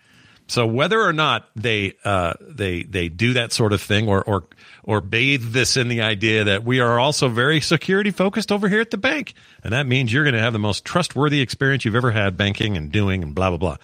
So 0.47 0.65
whether 0.67 1.01
or 1.01 1.13
not 1.13 1.49
they 1.55 1.93
uh, 2.03 2.33
they 2.41 2.83
they 2.83 3.07
do 3.09 3.33
that 3.33 3.53
sort 3.53 3.71
of 3.73 3.81
thing, 3.81 4.07
or 4.09 4.21
or 4.23 4.43
or 4.83 4.99
bathe 5.01 5.51
this 5.53 5.77
in 5.77 5.87
the 5.87 6.01
idea 6.01 6.43
that 6.43 6.63
we 6.65 6.79
are 6.81 6.99
also 6.99 7.29
very 7.29 7.61
security 7.61 8.11
focused 8.11 8.51
over 8.51 8.67
here 8.67 8.81
at 8.81 8.91
the 8.91 8.97
bank, 8.97 9.33
and 9.63 9.71
that 9.73 9.87
means 9.87 10.11
you're 10.11 10.25
going 10.25 10.35
to 10.35 10.41
have 10.41 10.53
the 10.53 10.59
most 10.59 10.83
trustworthy 10.83 11.39
experience 11.39 11.85
you've 11.85 11.95
ever 11.95 12.11
had 12.11 12.35
banking 12.35 12.75
and 12.75 12.91
doing 12.91 13.23
and 13.23 13.33
blah 13.33 13.49
blah 13.49 13.57
blah, 13.57 13.77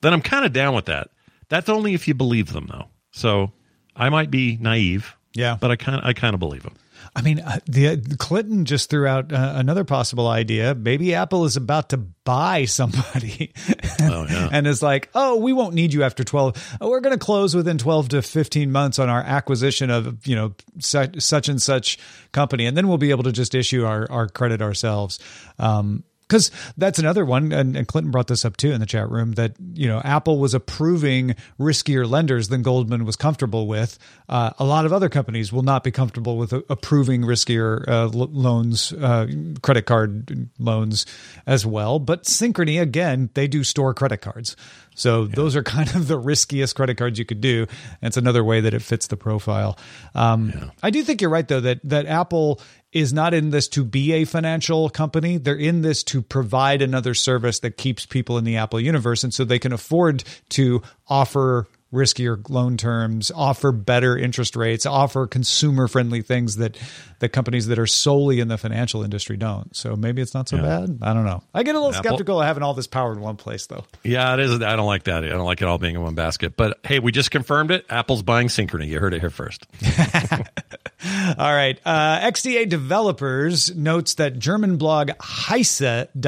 then 0.00 0.12
I'm 0.12 0.22
kind 0.22 0.44
of 0.44 0.52
down 0.52 0.74
with 0.74 0.86
that. 0.86 1.10
That's 1.48 1.68
only 1.68 1.94
if 1.94 2.06
you 2.08 2.14
believe 2.14 2.52
them, 2.52 2.66
though. 2.70 2.86
So 3.12 3.52
I 3.96 4.08
might 4.08 4.30
be 4.30 4.58
naive, 4.60 5.14
Yeah. 5.34 5.56
but 5.60 5.70
I 5.70 5.76
kind 5.76 6.00
I 6.04 6.12
kind 6.12 6.34
of 6.34 6.40
believe 6.40 6.64
them. 6.64 6.74
I 7.14 7.22
mean, 7.22 7.40
uh, 7.40 7.58
the 7.66 8.16
Clinton 8.18 8.64
just 8.64 8.88
threw 8.88 9.06
out 9.06 9.32
uh, 9.32 9.54
another 9.56 9.84
possible 9.84 10.28
idea. 10.28 10.74
Maybe 10.76 11.12
Apple 11.14 11.44
is 11.44 11.56
about 11.56 11.88
to 11.90 11.96
buy 11.96 12.66
somebody, 12.66 13.52
Oh, 14.00 14.26
yeah. 14.30 14.48
and 14.52 14.66
is 14.66 14.80
like, 14.82 15.08
"Oh, 15.14 15.36
we 15.36 15.52
won't 15.52 15.74
need 15.74 15.92
you 15.92 16.04
after 16.04 16.22
twelve. 16.22 16.56
Oh, 16.80 16.88
we're 16.88 17.00
going 17.00 17.18
to 17.18 17.24
close 17.24 17.54
within 17.54 17.78
twelve 17.78 18.10
to 18.10 18.22
fifteen 18.22 18.70
months 18.70 18.98
on 19.00 19.08
our 19.08 19.20
acquisition 19.22 19.90
of 19.90 20.24
you 20.26 20.36
know 20.36 20.54
such, 20.78 21.20
such 21.20 21.48
and 21.48 21.60
such 21.60 21.98
company, 22.32 22.66
and 22.66 22.76
then 22.76 22.86
we'll 22.86 22.98
be 22.98 23.10
able 23.10 23.24
to 23.24 23.32
just 23.32 23.54
issue 23.56 23.84
our 23.84 24.06
our 24.10 24.28
credit 24.28 24.62
ourselves." 24.62 25.18
Um, 25.58 26.04
because 26.30 26.52
that's 26.76 27.00
another 27.00 27.24
one, 27.24 27.50
and, 27.50 27.76
and 27.76 27.88
Clinton 27.88 28.12
brought 28.12 28.28
this 28.28 28.44
up 28.44 28.56
too 28.56 28.70
in 28.70 28.78
the 28.78 28.86
chat 28.86 29.10
room 29.10 29.32
that 29.32 29.56
you 29.74 29.88
know 29.88 30.00
Apple 30.04 30.38
was 30.38 30.54
approving 30.54 31.34
riskier 31.58 32.08
lenders 32.08 32.48
than 32.48 32.62
Goldman 32.62 33.04
was 33.04 33.16
comfortable 33.16 33.66
with. 33.66 33.98
Uh, 34.28 34.50
a 34.60 34.64
lot 34.64 34.86
of 34.86 34.92
other 34.92 35.08
companies 35.08 35.52
will 35.52 35.64
not 35.64 35.82
be 35.82 35.90
comfortable 35.90 36.36
with 36.38 36.52
uh, 36.52 36.62
approving 36.70 37.22
riskier 37.22 37.82
uh, 37.88 38.02
l- 38.04 38.30
loans, 38.30 38.92
uh, 38.92 39.26
credit 39.60 39.86
card 39.86 40.48
loans 40.60 41.04
as 41.46 41.66
well. 41.66 41.98
But 41.98 42.24
Synchrony, 42.24 42.80
again, 42.80 43.30
they 43.34 43.48
do 43.48 43.64
store 43.64 43.92
credit 43.92 44.18
cards, 44.18 44.54
so 44.94 45.26
those 45.26 45.56
are 45.56 45.62
kind 45.64 45.88
of 45.96 46.06
the 46.06 46.18
riskiest 46.18 46.76
credit 46.76 46.96
cards 46.96 47.18
you 47.18 47.24
could 47.24 47.40
do. 47.40 47.66
And 48.00 48.08
it's 48.08 48.16
another 48.16 48.44
way 48.44 48.60
that 48.60 48.72
it 48.72 48.82
fits 48.82 49.08
the 49.08 49.16
profile. 49.16 49.76
Um, 50.14 50.70
I 50.80 50.90
do 50.90 51.02
think 51.02 51.20
you're 51.20 51.30
right 51.30 51.48
though 51.48 51.60
that 51.60 51.80
that 51.84 52.06
Apple 52.06 52.60
is 52.92 53.12
not 53.12 53.34
in 53.34 53.50
this 53.50 53.68
to 53.68 53.84
be 53.84 54.12
a 54.12 54.24
financial 54.24 54.90
company. 54.90 55.36
They're 55.36 55.54
in 55.54 55.82
this 55.82 56.02
to 56.04 56.22
provide 56.22 56.82
another 56.82 57.14
service 57.14 57.60
that 57.60 57.76
keeps 57.76 58.06
people 58.06 58.36
in 58.38 58.44
the 58.44 58.56
Apple 58.56 58.80
universe. 58.80 59.22
And 59.22 59.32
so 59.32 59.44
they 59.44 59.58
can 59.58 59.72
afford 59.72 60.24
to 60.50 60.82
offer 61.08 61.68
riskier 61.92 62.48
loan 62.48 62.76
terms, 62.76 63.32
offer 63.34 63.72
better 63.72 64.16
interest 64.16 64.54
rates, 64.54 64.86
offer 64.86 65.26
consumer 65.26 65.88
friendly 65.88 66.22
things 66.22 66.56
that 66.56 66.78
the 67.18 67.28
companies 67.28 67.66
that 67.66 67.78
are 67.78 67.86
solely 67.86 68.38
in 68.40 68.48
the 68.48 68.56
financial 68.56 69.02
industry 69.02 69.36
don't. 69.36 69.74
So 69.74 69.96
maybe 69.96 70.22
it's 70.22 70.34
not 70.34 70.48
so 70.48 70.58
bad. 70.58 70.98
I 71.02 71.12
don't 71.14 71.24
know. 71.24 71.42
I 71.52 71.62
get 71.64 71.74
a 71.74 71.78
little 71.78 71.94
Apple- 71.94 72.10
skeptical 72.10 72.40
of 72.40 72.46
having 72.46 72.62
all 72.62 72.74
this 72.74 72.86
power 72.86 73.12
in 73.12 73.20
one 73.20 73.36
place 73.36 73.66
though. 73.66 73.84
Yeah, 74.04 74.34
it 74.34 74.40
is. 74.40 74.62
I 74.62 74.76
don't 74.76 74.86
like 74.86 75.04
that. 75.04 75.24
I 75.24 75.28
don't 75.28 75.44
like 75.44 75.62
it 75.62 75.68
all 75.68 75.78
being 75.78 75.96
in 75.96 76.02
one 76.02 76.14
basket. 76.14 76.56
But 76.56 76.78
hey, 76.84 77.00
we 77.00 77.10
just 77.12 77.30
confirmed 77.30 77.70
it. 77.72 77.86
Apple's 77.90 78.22
buying 78.22 78.48
Synchrony. 78.48 78.86
You 78.86 79.00
heard 79.00 79.14
it 79.14 79.20
here 79.20 79.30
first. 79.30 79.66
All 81.38 81.54
right. 81.54 81.80
Uh, 81.84 82.20
XDA 82.20 82.68
Developers 82.68 83.74
notes 83.74 84.14
that 84.14 84.38
German 84.38 84.76
blog 84.76 85.10
heise.de 85.20 86.18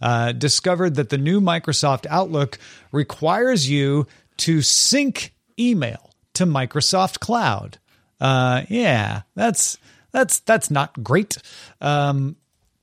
uh, 0.00 0.32
discovered 0.32 0.94
that 0.94 1.08
the 1.08 1.18
new 1.18 1.40
Microsoft 1.40 2.06
Outlook 2.08 2.58
requires 2.92 3.68
you 3.68 4.06
to 4.38 4.62
sync 4.62 5.34
email 5.58 6.10
to 6.34 6.46
Microsoft 6.46 7.18
Cloud. 7.18 7.78
Uh, 8.20 8.62
yeah, 8.68 9.22
that's 9.34 9.78
that's 10.12 10.38
that's 10.40 10.70
not 10.70 11.02
great. 11.02 11.38
Um, 11.80 12.36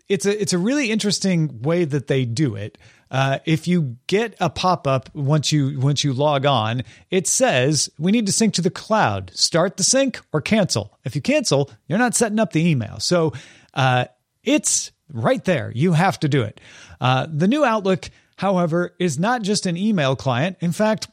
it's 0.10 0.26
a 0.26 0.42
it's 0.42 0.54
a 0.54 0.58
really 0.58 0.92
interesting 0.92 1.62
way 1.62 1.86
that 1.86 2.08
they 2.08 2.26
do 2.26 2.56
it. 2.56 2.78
Uh, 3.14 3.38
if 3.46 3.68
you 3.68 3.96
get 4.08 4.36
a 4.40 4.50
pop 4.50 4.88
up 4.88 5.14
once 5.14 5.52
you 5.52 5.80
once 5.80 6.04
you 6.04 6.14
log 6.14 6.48
on, 6.48 6.82
it 7.12 7.28
says 7.28 7.88
we 8.00 8.12
need 8.12 8.26
to 8.26 8.32
sync 8.32 8.56
to 8.56 8.62
the 8.62 8.72
cloud. 8.72 9.32
Start 9.36 9.78
the 9.78 9.84
sync 9.84 10.20
or 10.34 10.42
cancel. 10.42 10.98
If 11.06 11.16
you 11.16 11.22
cancel, 11.22 11.70
you're 11.88 12.00
not 12.00 12.16
setting 12.16 12.40
up 12.40 12.54
the 12.54 12.68
email. 12.68 13.00
So 13.00 13.34
uh, 13.76 14.06
it's 14.44 14.92
right 15.12 15.44
there. 15.46 15.72
You 15.76 15.94
have 15.94 16.20
to 16.22 16.28
do 16.28 16.42
it. 16.42 16.60
Uh, 17.00 17.28
the 17.32 17.48
new 17.48 17.64
Outlook, 17.64 18.10
however, 18.38 18.96
is 18.98 19.20
not 19.20 19.44
just 19.44 19.68
an 19.68 19.78
email 19.78 20.16
client. 20.16 20.58
In 20.60 20.72
fact, 20.72 21.08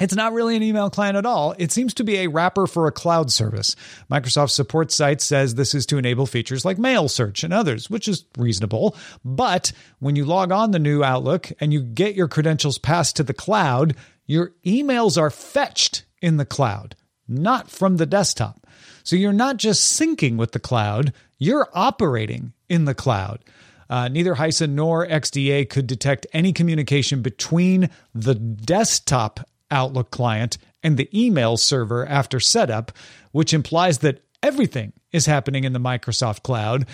it's 0.00 0.14
not 0.14 0.32
really 0.32 0.56
an 0.56 0.62
email 0.62 0.90
client 0.90 1.16
at 1.16 1.26
all. 1.26 1.54
It 1.58 1.72
seems 1.72 1.94
to 1.94 2.04
be 2.04 2.18
a 2.18 2.28
wrapper 2.28 2.66
for 2.66 2.86
a 2.86 2.92
cloud 2.92 3.30
service. 3.30 3.76
Microsoft 4.10 4.50
support 4.50 4.90
site 4.90 5.20
says 5.20 5.54
this 5.54 5.74
is 5.74 5.86
to 5.86 5.98
enable 5.98 6.26
features 6.26 6.64
like 6.64 6.78
mail 6.78 7.08
search 7.08 7.44
and 7.44 7.52
others, 7.52 7.90
which 7.90 8.08
is 8.08 8.24
reasonable. 8.38 8.96
But 9.24 9.72
when 9.98 10.16
you 10.16 10.24
log 10.24 10.52
on 10.52 10.70
the 10.70 10.78
new 10.78 11.04
Outlook 11.04 11.52
and 11.60 11.72
you 11.72 11.82
get 11.82 12.14
your 12.14 12.28
credentials 12.28 12.78
passed 12.78 13.16
to 13.16 13.22
the 13.22 13.34
cloud, 13.34 13.94
your 14.26 14.52
emails 14.64 15.20
are 15.20 15.30
fetched 15.30 16.04
in 16.22 16.36
the 16.36 16.44
cloud, 16.44 16.96
not 17.28 17.70
from 17.70 17.96
the 17.96 18.06
desktop. 18.06 18.66
So 19.02 19.16
you're 19.16 19.32
not 19.32 19.56
just 19.56 20.00
syncing 20.00 20.36
with 20.36 20.52
the 20.52 20.58
cloud, 20.58 21.12
you're 21.38 21.68
operating 21.74 22.52
in 22.68 22.84
the 22.84 22.94
cloud. 22.94 23.44
Uh, 23.88 24.06
neither 24.06 24.34
Heise 24.34 24.68
nor 24.68 25.04
XDA 25.06 25.68
could 25.68 25.88
detect 25.88 26.26
any 26.32 26.52
communication 26.52 27.22
between 27.22 27.90
the 28.14 28.36
desktop 28.36 29.40
Outlook 29.70 30.10
client 30.10 30.58
and 30.82 30.96
the 30.96 31.08
email 31.14 31.56
server 31.56 32.06
after 32.06 32.40
setup, 32.40 32.92
which 33.32 33.52
implies 33.52 33.98
that 33.98 34.24
everything 34.42 34.92
is 35.12 35.26
happening 35.26 35.64
in 35.64 35.72
the 35.72 35.78
Microsoft 35.78 36.42
cloud. 36.42 36.86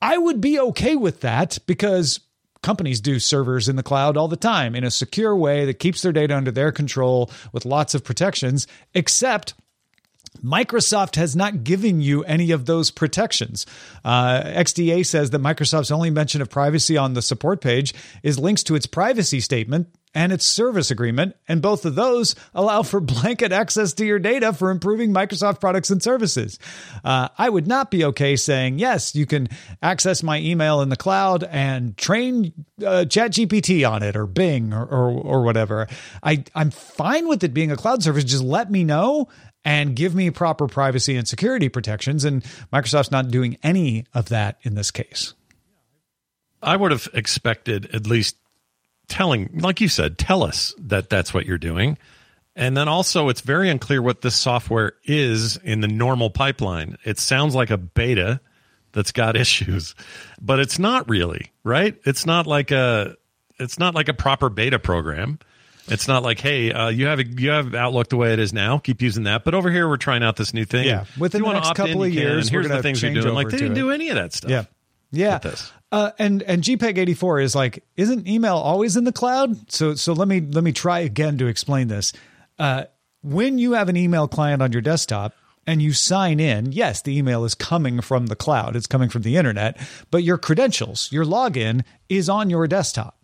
I 0.00 0.18
would 0.18 0.40
be 0.40 0.58
okay 0.58 0.96
with 0.96 1.20
that 1.20 1.58
because 1.66 2.20
companies 2.62 3.00
do 3.00 3.18
servers 3.18 3.68
in 3.68 3.76
the 3.76 3.82
cloud 3.82 4.16
all 4.16 4.28
the 4.28 4.36
time 4.36 4.74
in 4.74 4.84
a 4.84 4.90
secure 4.90 5.36
way 5.36 5.64
that 5.64 5.78
keeps 5.78 6.02
their 6.02 6.12
data 6.12 6.36
under 6.36 6.50
their 6.50 6.72
control 6.72 7.30
with 7.52 7.64
lots 7.64 7.94
of 7.94 8.04
protections, 8.04 8.66
except 8.94 9.54
Microsoft 10.42 11.16
has 11.16 11.36
not 11.36 11.64
given 11.64 12.00
you 12.00 12.24
any 12.24 12.52
of 12.52 12.66
those 12.66 12.90
protections. 12.90 13.66
Uh, 14.04 14.42
XDA 14.42 15.04
says 15.04 15.30
that 15.30 15.42
Microsoft's 15.42 15.90
only 15.90 16.10
mention 16.10 16.40
of 16.40 16.48
privacy 16.48 16.96
on 16.96 17.14
the 17.14 17.22
support 17.22 17.60
page 17.60 17.94
is 18.22 18.38
links 18.38 18.62
to 18.64 18.74
its 18.74 18.86
privacy 18.86 19.40
statement 19.40 19.88
and 20.14 20.32
its 20.32 20.44
service 20.44 20.90
agreement, 20.90 21.36
and 21.48 21.62
both 21.62 21.84
of 21.84 21.94
those 21.94 22.34
allow 22.54 22.82
for 22.82 23.00
blanket 23.00 23.52
access 23.52 23.94
to 23.94 24.04
your 24.04 24.18
data 24.18 24.52
for 24.52 24.70
improving 24.70 25.12
Microsoft 25.12 25.60
products 25.60 25.90
and 25.90 26.02
services. 26.02 26.58
Uh, 27.04 27.28
I 27.38 27.48
would 27.48 27.66
not 27.66 27.90
be 27.90 28.04
okay 28.06 28.36
saying, 28.36 28.78
yes, 28.78 29.14
you 29.14 29.26
can 29.26 29.48
access 29.82 30.22
my 30.22 30.38
email 30.38 30.82
in 30.82 30.88
the 30.88 30.96
cloud 30.96 31.44
and 31.44 31.96
train 31.96 32.52
uh, 32.80 33.04
ChatGPT 33.08 33.88
on 33.88 34.02
it 34.02 34.16
or 34.16 34.26
Bing 34.26 34.74
or, 34.74 34.84
or, 34.84 35.10
or 35.10 35.42
whatever. 35.44 35.86
I, 36.22 36.44
I'm 36.54 36.70
fine 36.70 37.28
with 37.28 37.42
it 37.44 37.54
being 37.54 37.70
a 37.70 37.76
cloud 37.76 38.02
service. 38.02 38.24
Just 38.24 38.44
let 38.44 38.70
me 38.70 38.84
know 38.84 39.28
and 39.64 39.94
give 39.94 40.14
me 40.14 40.30
proper 40.30 40.66
privacy 40.66 41.16
and 41.16 41.26
security 41.26 41.68
protections. 41.68 42.24
And 42.24 42.42
Microsoft's 42.72 43.10
not 43.10 43.30
doing 43.30 43.56
any 43.62 44.06
of 44.12 44.28
that 44.28 44.58
in 44.62 44.74
this 44.74 44.90
case. 44.90 45.34
I 46.62 46.76
would 46.76 46.92
have 46.92 47.08
expected 47.12 47.92
at 47.94 48.06
least 48.06 48.36
telling, 49.08 49.58
like 49.58 49.80
you 49.80 49.88
said, 49.88 50.18
tell 50.18 50.42
us 50.42 50.74
that 50.78 51.10
that's 51.10 51.32
what 51.34 51.46
you're 51.46 51.58
doing. 51.58 51.98
And 52.54 52.76
then 52.76 52.88
also, 52.88 53.28
it's 53.28 53.40
very 53.40 53.70
unclear 53.70 54.02
what 54.02 54.20
this 54.20 54.34
software 54.34 54.92
is 55.04 55.56
in 55.58 55.80
the 55.80 55.88
normal 55.88 56.28
pipeline. 56.28 56.98
It 57.04 57.18
sounds 57.18 57.54
like 57.54 57.70
a 57.70 57.78
beta 57.78 58.40
that's 58.92 59.12
got 59.12 59.36
issues, 59.38 59.94
but 60.40 60.60
it's 60.60 60.78
not 60.78 61.08
really, 61.08 61.50
right? 61.64 61.98
It's 62.04 62.26
not 62.26 62.46
like 62.46 62.70
a 62.70 63.16
it's 63.58 63.78
not 63.78 63.94
like 63.94 64.08
a 64.08 64.14
proper 64.14 64.48
beta 64.48 64.78
program. 64.78 65.38
It's 65.88 66.06
not 66.06 66.22
like, 66.22 66.38
hey, 66.38 66.70
uh, 66.72 66.88
you 66.88 67.06
have 67.06 67.18
a, 67.18 67.26
you 67.26 67.50
have 67.50 67.74
Outlook 67.74 68.08
the 68.08 68.16
way 68.16 68.32
it 68.32 68.38
is 68.38 68.52
now. 68.52 68.78
Keep 68.78 69.02
using 69.02 69.24
that. 69.24 69.44
But 69.44 69.54
over 69.54 69.68
here, 69.70 69.88
we're 69.88 69.96
trying 69.96 70.22
out 70.22 70.36
this 70.36 70.54
new 70.54 70.64
thing. 70.64 70.86
Yeah, 70.86 71.06
within 71.18 71.42
the 71.42 71.52
next 71.52 71.68
opt 71.68 71.78
in, 71.80 71.86
couple 71.86 72.04
of 72.04 72.10
years, 72.14 72.48
here's 72.48 72.68
the 72.68 72.82
things 72.82 73.02
you're 73.02 73.14
doing. 73.14 73.34
Like 73.34 73.48
they 73.48 73.58
didn't 73.58 73.74
do 73.74 73.90
any 73.90 74.10
of 74.10 74.16
that 74.16 74.32
stuff. 74.32 74.50
Yeah. 74.50 74.64
Yeah. 75.10 75.38
this. 75.38 75.72
Uh, 75.92 76.10
and 76.18 76.42
and 76.44 76.62
JPEG 76.62 76.96
84 76.96 77.40
is 77.40 77.54
like 77.54 77.84
isn't 77.96 78.26
email 78.26 78.56
always 78.56 78.96
in 78.96 79.04
the 79.04 79.12
cloud? 79.12 79.70
So 79.70 79.94
so 79.94 80.14
let 80.14 80.26
me 80.26 80.40
let 80.40 80.64
me 80.64 80.72
try 80.72 81.00
again 81.00 81.36
to 81.38 81.46
explain 81.46 81.88
this. 81.88 82.14
Uh, 82.58 82.84
when 83.22 83.58
you 83.58 83.72
have 83.72 83.90
an 83.90 83.96
email 83.96 84.26
client 84.26 84.62
on 84.62 84.72
your 84.72 84.80
desktop 84.80 85.34
and 85.66 85.82
you 85.82 85.92
sign 85.92 86.40
in, 86.40 86.72
yes, 86.72 87.02
the 87.02 87.16
email 87.16 87.44
is 87.44 87.54
coming 87.54 88.00
from 88.00 88.26
the 88.26 88.34
cloud. 88.34 88.74
It's 88.74 88.86
coming 88.86 89.10
from 89.10 89.22
the 89.22 89.36
internet, 89.36 89.78
but 90.10 90.24
your 90.24 90.38
credentials, 90.38 91.12
your 91.12 91.24
login 91.24 91.84
is 92.08 92.28
on 92.28 92.50
your 92.50 92.66
desktop. 92.66 93.22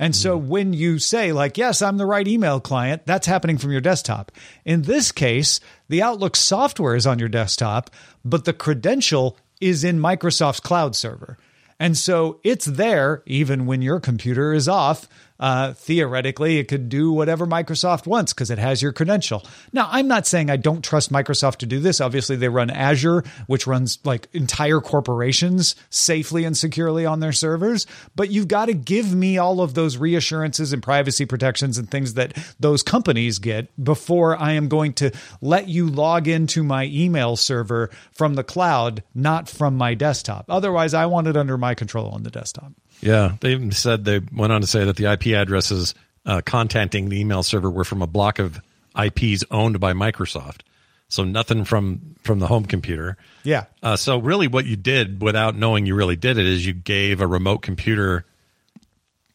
And 0.00 0.14
so 0.14 0.36
when 0.36 0.74
you 0.74 1.00
say, 1.00 1.32
like, 1.32 1.58
yes, 1.58 1.82
I'm 1.82 1.96
the 1.96 2.06
right 2.06 2.26
email 2.26 2.60
client, 2.60 3.02
that's 3.04 3.26
happening 3.26 3.58
from 3.58 3.72
your 3.72 3.80
desktop. 3.80 4.30
In 4.64 4.82
this 4.82 5.10
case, 5.10 5.58
the 5.88 6.02
Outlook 6.02 6.36
software 6.36 6.94
is 6.94 7.06
on 7.06 7.18
your 7.18 7.28
desktop, 7.28 7.90
but 8.24 8.44
the 8.44 8.52
credential 8.52 9.36
is 9.60 9.82
in 9.82 9.98
Microsoft's 9.98 10.60
cloud 10.60 10.94
server. 10.94 11.36
And 11.80 11.96
so 11.96 12.40
it's 12.42 12.64
there 12.64 13.22
even 13.26 13.66
when 13.66 13.82
your 13.82 14.00
computer 14.00 14.52
is 14.52 14.68
off. 14.68 15.08
Uh, 15.40 15.72
theoretically, 15.72 16.58
it 16.58 16.66
could 16.66 16.88
do 16.88 17.12
whatever 17.12 17.46
Microsoft 17.46 18.06
wants 18.06 18.32
because 18.32 18.50
it 18.50 18.58
has 18.58 18.82
your 18.82 18.92
credential. 18.92 19.44
Now, 19.72 19.88
I'm 19.90 20.08
not 20.08 20.26
saying 20.26 20.50
I 20.50 20.56
don't 20.56 20.84
trust 20.84 21.12
Microsoft 21.12 21.58
to 21.58 21.66
do 21.66 21.78
this. 21.78 22.00
Obviously, 22.00 22.34
they 22.36 22.48
run 22.48 22.70
Azure, 22.70 23.22
which 23.46 23.66
runs 23.66 23.98
like 24.04 24.28
entire 24.32 24.80
corporations 24.80 25.76
safely 25.90 26.44
and 26.44 26.56
securely 26.56 27.06
on 27.06 27.20
their 27.20 27.32
servers. 27.32 27.86
But 28.16 28.30
you've 28.30 28.48
got 28.48 28.66
to 28.66 28.74
give 28.74 29.14
me 29.14 29.38
all 29.38 29.60
of 29.60 29.74
those 29.74 29.96
reassurances 29.96 30.72
and 30.72 30.82
privacy 30.82 31.24
protections 31.24 31.78
and 31.78 31.88
things 31.88 32.14
that 32.14 32.36
those 32.58 32.82
companies 32.82 33.38
get 33.38 33.68
before 33.82 34.36
I 34.36 34.52
am 34.52 34.68
going 34.68 34.92
to 34.94 35.12
let 35.40 35.68
you 35.68 35.88
log 35.88 36.26
into 36.26 36.64
my 36.64 36.86
email 36.86 37.36
server 37.36 37.90
from 38.10 38.34
the 38.34 38.44
cloud, 38.44 39.04
not 39.14 39.48
from 39.48 39.76
my 39.76 39.94
desktop. 39.94 40.46
Otherwise, 40.48 40.94
I 40.94 41.06
want 41.06 41.28
it 41.28 41.36
under 41.36 41.56
my 41.56 41.74
control 41.74 42.10
on 42.10 42.24
the 42.24 42.30
desktop. 42.30 42.72
Yeah, 43.00 43.36
they 43.40 43.52
even 43.52 43.70
said 43.72 44.04
they 44.04 44.20
went 44.34 44.52
on 44.52 44.60
to 44.60 44.66
say 44.66 44.84
that 44.84 44.96
the 44.96 45.06
IP 45.12 45.26
addresses 45.28 45.94
uh, 46.26 46.40
contacting 46.44 47.08
the 47.08 47.20
email 47.20 47.42
server 47.42 47.70
were 47.70 47.84
from 47.84 48.02
a 48.02 48.06
block 48.06 48.38
of 48.38 48.60
IPs 49.00 49.44
owned 49.50 49.78
by 49.80 49.92
Microsoft. 49.92 50.60
So 51.08 51.24
nothing 51.24 51.64
from 51.64 52.16
from 52.22 52.38
the 52.38 52.46
home 52.46 52.64
computer. 52.66 53.16
Yeah. 53.44 53.64
Uh, 53.82 53.96
so 53.96 54.18
really, 54.18 54.46
what 54.48 54.66
you 54.66 54.76
did 54.76 55.22
without 55.22 55.54
knowing 55.56 55.86
you 55.86 55.94
really 55.94 56.16
did 56.16 56.36
it 56.38 56.44
is 56.46 56.66
you 56.66 56.74
gave 56.74 57.20
a 57.20 57.26
remote 57.26 57.58
computer 57.62 58.24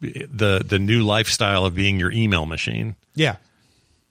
the 0.01 0.63
the 0.65 0.79
new 0.79 1.03
lifestyle 1.03 1.65
of 1.65 1.75
being 1.75 1.99
your 1.99 2.11
email 2.11 2.45
machine, 2.45 2.95
Yeah. 3.15 3.37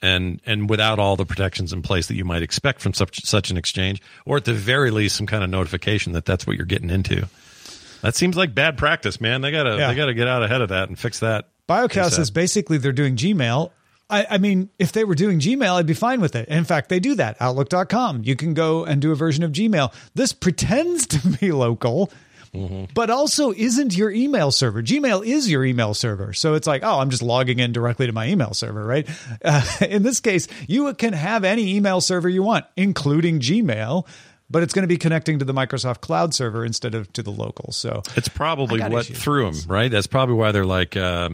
and 0.01 0.41
and 0.47 0.71
without 0.71 0.99
all 0.99 1.17
the 1.17 1.27
protections 1.27 1.73
in 1.73 1.83
place 1.83 2.07
that 2.07 2.15
you 2.15 2.25
might 2.25 2.43
expect 2.43 2.81
from 2.81 2.95
such 2.95 3.25
such 3.25 3.51
an 3.51 3.57
exchange, 3.57 4.01
or 4.25 4.39
at 4.39 4.45
the 4.47 4.55
very 4.55 4.91
least, 4.91 5.17
some 5.17 5.27
kind 5.27 5.45
of 5.45 5.51
notification 5.51 6.13
that 6.15 6.25
that's 6.25 6.47
what 6.47 6.57
you're 6.57 6.67
getting 6.67 6.91
into. 6.91 7.29
That 8.03 8.15
seems 8.17 8.37
like 8.37 8.55
bad 8.55 8.77
practice, 8.77 9.21
man. 9.21 9.41
They 9.41 9.51
gotta 9.51 9.77
Yeah. 9.77 9.89
they 9.89 9.95
gotta 9.95 10.15
get 10.15 10.29
out 10.29 10.43
ahead 10.43 10.61
of 10.61 10.69
that 10.69 10.89
and 10.89 10.99
fix 10.99 11.21
that. 11.21 11.49
BioCast 11.69 12.13
says 12.13 12.31
basically 12.31 12.79
they're 12.79 12.93
doing 12.93 13.17
Gmail. 13.17 13.71
I, 14.11 14.27
I 14.31 14.39
mean, 14.39 14.69
if 14.79 14.93
they 14.93 15.05
were 15.05 15.15
doing 15.15 15.39
Gmail, 15.41 15.75
I'd 15.77 15.87
be 15.87 15.95
fine 15.95 16.21
with 16.21 16.37
it. 16.37 16.49
In 16.49 16.65
fact, 16.65 16.91
they 16.91 17.01
do 17.01 17.15
that. 17.15 17.37
Outlook.com. 17.41 18.23
You 18.25 18.37
can 18.37 18.53
go 18.53 18.85
and 18.85 19.01
do 19.01 19.11
a 19.11 19.15
version 19.15 19.43
of 19.43 19.53
Gmail. 19.53 19.93
This 20.15 20.33
pretends 20.35 21.07
to 21.09 21.29
be 21.39 21.51
local, 21.53 22.11
but 22.93 23.09
also 23.09 23.53
isn't 23.53 23.97
your 23.97 24.11
email 24.11 24.51
server. 24.51 24.83
Gmail 24.83 25.25
is 25.25 25.49
your 25.51 25.65
email 25.65 25.95
server. 25.95 26.35
So 26.35 26.53
it's 26.55 26.67
like, 26.67 26.83
oh, 26.85 26.99
I'm 26.99 27.09
just 27.09 27.23
logging 27.23 27.59
in 27.59 27.73
directly 27.73 28.07
to 28.07 28.13
my 28.13 28.29
email 28.29 28.53
server, 28.53 28.85
right? 28.85 29.09
Uh, 29.43 29.63
in 29.89 30.03
this 30.03 30.21
case, 30.21 30.47
you 30.69 30.93
can 30.93 31.15
have 31.15 31.45
any 31.45 31.77
email 31.77 32.03
server 32.03 32.29
you 32.29 32.43
want, 32.43 32.67
including 32.77 33.41
Gmail. 33.41 34.07
But 34.53 34.63
it's 34.63 34.73
going 34.75 34.83
to 34.85 34.89
be 34.89 34.99
connecting 34.99 35.39
to 35.41 35.45
the 35.45 35.55
Microsoft 35.55 36.03
Cloud 36.03 36.35
server 36.35 36.65
instead 36.65 36.95
of 36.95 37.13
to 37.15 37.23
the 37.23 37.31
local. 37.33 37.73
So 37.73 38.03
It's 38.17 38.29
probably 38.29 38.81
what 38.81 38.93
issues 39.07 39.19
threw 39.23 39.51
them, 39.51 39.61
right? 39.69 39.91
That's 39.91 40.07
probably 40.07 40.35
why 40.37 40.53
they're 40.53 40.67
like, 40.67 40.97
uh, 40.97 41.31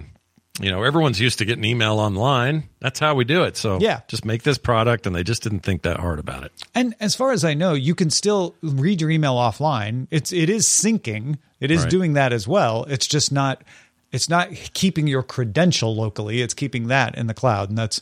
you 0.61 0.71
know, 0.71 0.83
everyone's 0.83 1.21
used 1.21 1.39
to 1.39 1.45
getting 1.45 1.65
email 1.65 1.99
online. 1.99 2.69
That's 2.81 2.99
how 2.99 3.15
we 3.15 3.25
do 3.25 3.43
it. 3.45 3.57
So 3.57 3.79
Yeah. 3.81 4.01
just 4.09 4.25
make 4.25 4.43
this 4.45 4.57
product, 4.59 5.07
and 5.07 5.15
they 5.15 5.23
just 5.25 5.43
didn't 5.43 5.61
think 5.61 5.83
that 5.83 5.99
hard 6.01 6.19
about 6.19 6.45
it. 6.45 6.53
And 6.75 6.95
as 7.01 7.15
far 7.15 7.33
as 7.33 7.45
I 7.45 7.55
know, 7.55 7.75
you 7.75 7.95
can 7.95 8.11
still 8.11 8.55
read 8.63 9.01
your 9.01 9.11
email 9.11 9.35
offline. 9.35 10.07
It's 10.11 10.33
it 10.33 10.49
is 10.49 10.67
syncing. 10.67 11.39
It 11.61 11.71
is 11.71 11.83
Right. 11.83 11.91
doing 11.91 12.13
that 12.15 12.33
as 12.33 12.47
well. 12.49 12.87
It's 12.89 13.07
just 13.07 13.31
not 13.33 13.63
it's 14.11 14.29
not 14.29 14.49
keeping 14.73 15.07
your 15.07 15.23
credential 15.23 15.95
locally. 15.95 16.41
It's 16.41 16.55
keeping 16.55 16.87
that 16.89 17.17
in 17.19 17.27
the 17.27 17.35
cloud, 17.35 17.69
and 17.69 17.77
that's 17.77 18.01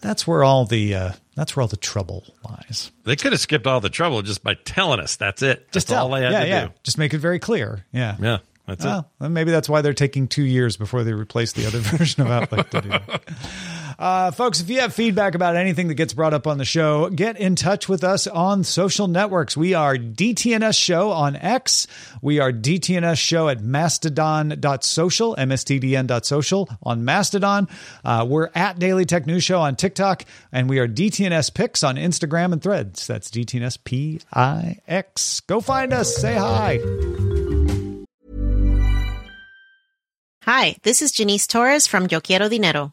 that's 0.00 0.26
where 0.26 0.42
all 0.42 0.64
the 0.66 0.94
uh, 0.94 1.12
that's 1.34 1.56
where 1.56 1.62
all 1.62 1.68
the 1.68 1.76
trouble 1.76 2.24
lies. 2.48 2.92
They 3.04 3.16
could 3.16 3.32
have 3.32 3.40
skipped 3.40 3.66
all 3.66 3.80
the 3.80 3.90
trouble 3.90 4.22
just 4.22 4.42
by 4.42 4.54
telling 4.54 5.00
us 5.00 5.16
that's 5.16 5.42
it. 5.42 5.70
Just 5.72 5.88
that's 5.88 5.96
tell, 5.96 6.06
all 6.06 6.12
they 6.12 6.22
had 6.22 6.32
yeah, 6.32 6.40
to 6.40 6.48
yeah. 6.48 6.66
do. 6.66 6.72
Just 6.82 6.98
make 6.98 7.14
it 7.14 7.18
very 7.18 7.38
clear. 7.38 7.84
Yeah, 7.92 8.16
Yeah, 8.20 8.38
that's 8.66 8.84
Well, 8.84 9.10
then 9.20 9.32
maybe 9.32 9.50
that's 9.50 9.68
why 9.68 9.82
they're 9.82 9.92
taking 9.92 10.28
two 10.28 10.44
years 10.44 10.76
before 10.76 11.04
they 11.04 11.12
replace 11.12 11.52
the 11.52 11.66
other 11.66 11.78
version 11.80 12.22
of 12.22 12.30
Outlook 12.30 12.70
to 12.70 12.80
do 12.80 12.88
that. 12.88 13.22
Uh, 13.98 14.30
folks, 14.30 14.60
if 14.60 14.68
you 14.68 14.80
have 14.80 14.94
feedback 14.94 15.34
about 15.34 15.56
anything 15.56 15.88
that 15.88 15.94
gets 15.94 16.12
brought 16.12 16.34
up 16.34 16.46
on 16.46 16.58
the 16.58 16.64
show, 16.64 17.08
get 17.10 17.38
in 17.38 17.56
touch 17.56 17.88
with 17.88 18.04
us 18.04 18.26
on 18.26 18.64
social 18.64 19.08
networks. 19.08 19.56
We 19.56 19.74
are 19.74 19.96
DTNS 19.96 20.76
Show 20.76 21.10
on 21.10 21.36
X. 21.36 21.86
We 22.20 22.40
are 22.40 22.52
DTNS 22.52 23.16
Show 23.18 23.48
at 23.48 23.60
mastodon.social, 23.62 25.36
mstdn.social 25.36 26.68
on 26.82 27.04
Mastodon. 27.04 27.68
Uh, 28.04 28.26
we're 28.28 28.50
at 28.54 28.78
Daily 28.78 29.04
Tech 29.04 29.26
News 29.26 29.44
Show 29.44 29.60
on 29.60 29.76
TikTok, 29.76 30.24
and 30.52 30.68
we 30.68 30.78
are 30.78 30.88
DTNS 30.88 31.54
Pix 31.54 31.82
on 31.84 31.96
Instagram 31.96 32.52
and 32.52 32.62
Threads. 32.62 33.06
That's 33.06 33.30
DTNS 33.30 33.78
P 33.84 34.20
I 34.32 34.78
X. 34.88 35.40
Go 35.40 35.60
find 35.60 35.92
us. 35.92 36.16
Say 36.16 36.34
hi. 36.34 36.80
Hi, 40.42 40.76
this 40.82 41.00
is 41.00 41.10
Janice 41.10 41.46
Torres 41.46 41.86
from 41.86 42.06
Yo 42.10 42.20
Quiero 42.20 42.50
Dinero. 42.50 42.92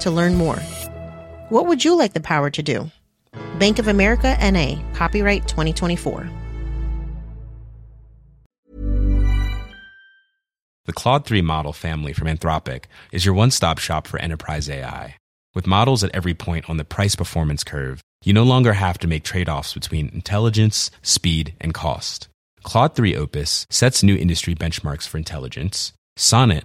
to 0.00 0.10
learn 0.10 0.34
more. 0.34 0.56
What 1.48 1.66
would 1.66 1.84
you 1.84 1.96
like 1.96 2.12
the 2.12 2.20
power 2.20 2.50
to 2.50 2.62
do? 2.62 2.90
Bank 3.58 3.78
of 3.78 3.88
America 3.88 4.36
NA, 4.40 4.82
copyright 4.94 5.46
2024. 5.48 6.28
The 10.86 10.92
Claude 10.92 11.24
3 11.24 11.42
model 11.42 11.72
family 11.72 12.12
from 12.12 12.28
Anthropic 12.28 12.84
is 13.10 13.24
your 13.24 13.34
one 13.34 13.50
stop 13.50 13.78
shop 13.78 14.06
for 14.06 14.20
enterprise 14.20 14.70
AI. 14.70 15.16
With 15.52 15.66
models 15.66 16.04
at 16.04 16.14
every 16.14 16.34
point 16.34 16.70
on 16.70 16.76
the 16.76 16.84
price 16.84 17.16
performance 17.16 17.64
curve, 17.64 18.00
you 18.24 18.32
no 18.32 18.44
longer 18.44 18.74
have 18.74 18.98
to 18.98 19.08
make 19.08 19.24
trade 19.24 19.48
offs 19.48 19.74
between 19.74 20.10
intelligence, 20.10 20.90
speed, 21.02 21.54
and 21.60 21.74
cost. 21.74 22.28
Claude 22.62 22.94
3 22.94 23.16
Opus 23.16 23.66
sets 23.68 24.02
new 24.02 24.16
industry 24.16 24.54
benchmarks 24.54 25.08
for 25.08 25.18
intelligence. 25.18 25.92
Sonnet 26.16 26.64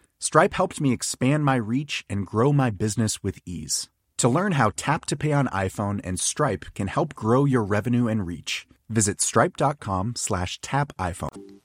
Stripe 0.23 0.53
helped 0.53 0.79
me 0.79 0.93
expand 0.93 1.43
my 1.43 1.55
reach 1.55 2.05
and 2.07 2.27
grow 2.27 2.53
my 2.53 2.69
business 2.69 3.23
with 3.23 3.39
ease. 3.43 3.89
To 4.17 4.29
learn 4.29 4.51
how 4.51 4.71
Tap 4.75 5.05
to 5.07 5.15
Pay 5.15 5.31
on 5.31 5.47
iPhone 5.47 5.99
and 6.03 6.19
Stripe 6.19 6.65
can 6.75 6.85
help 6.85 7.15
grow 7.15 7.45
your 7.45 7.63
revenue 7.63 8.07
and 8.07 8.27
reach, 8.27 8.67
visit 8.87 9.19
stripe.com 9.19 10.13
slash 10.15 10.61
tap 10.61 10.93
iPhone. 10.99 11.61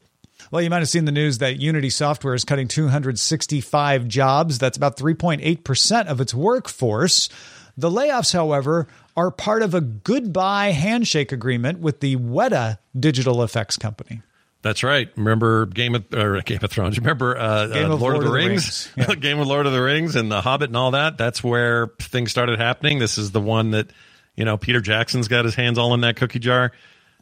Well, 0.51 0.63
you 0.63 0.71
might 0.71 0.79
have 0.79 0.89
seen 0.89 1.05
the 1.05 1.13
news 1.13 1.37
that 1.39 1.61
Unity 1.61 1.91
Software 1.91 2.33
is 2.33 2.45
cutting 2.47 2.67
265 2.67 4.09
jobs. 4.09 4.59
That's 4.59 4.79
about 4.79 4.97
3.8% 4.97 6.07
of 6.07 6.23
its 6.23 6.33
workforce. 6.33 7.29
The 7.77 7.91
layoffs, 7.91 8.33
however, 8.33 8.87
are 9.19 9.31
part 9.31 9.61
of 9.61 9.75
a 9.75 9.83
goodbye 9.83 10.71
handshake 10.71 11.31
agreement 11.31 11.81
with 11.81 12.01
the 12.01 12.17
Weta 12.17 12.79
digital 12.99 13.43
effects 13.43 13.77
company. 13.77 14.23
That's 14.67 14.83
right. 14.83 15.09
Remember 15.15 15.65
Game 15.67 15.95
of 15.95 16.13
or 16.13 16.41
Game 16.41 16.59
of 16.61 16.73
Thrones. 16.73 16.99
Remember 16.99 17.39
uh, 17.39 17.69
Game 17.69 17.89
uh, 17.89 17.95
of 17.95 18.01
Lord, 18.01 18.17
of 18.17 18.25
the 18.25 18.33
Rings, 18.33 18.91
Rings. 18.97 19.09
Yeah. 19.09 19.15
Game 19.21 19.39
of 19.39 19.47
Lord 19.47 19.65
of 19.67 19.73
the 19.73 19.81
Rings, 19.81 20.17
and 20.17 20.29
The 20.29 20.41
Hobbit, 20.41 20.71
and 20.71 20.77
all 20.77 20.91
that. 20.91 21.17
That's 21.17 21.45
where 21.45 21.87
things 22.01 22.33
started 22.33 22.59
happening. 22.59 22.99
This 22.99 23.17
is 23.17 23.31
the 23.31 23.41
one 23.41 23.71
that 23.71 23.93
you 24.35 24.45
know 24.45 24.57
Peter 24.57 24.81
Jackson's 24.81 25.29
got 25.29 25.45
his 25.45 25.55
hands 25.55 25.79
all 25.79 25.95
in 25.95 26.01
that 26.01 26.17
cookie 26.17 26.41
jar. 26.41 26.73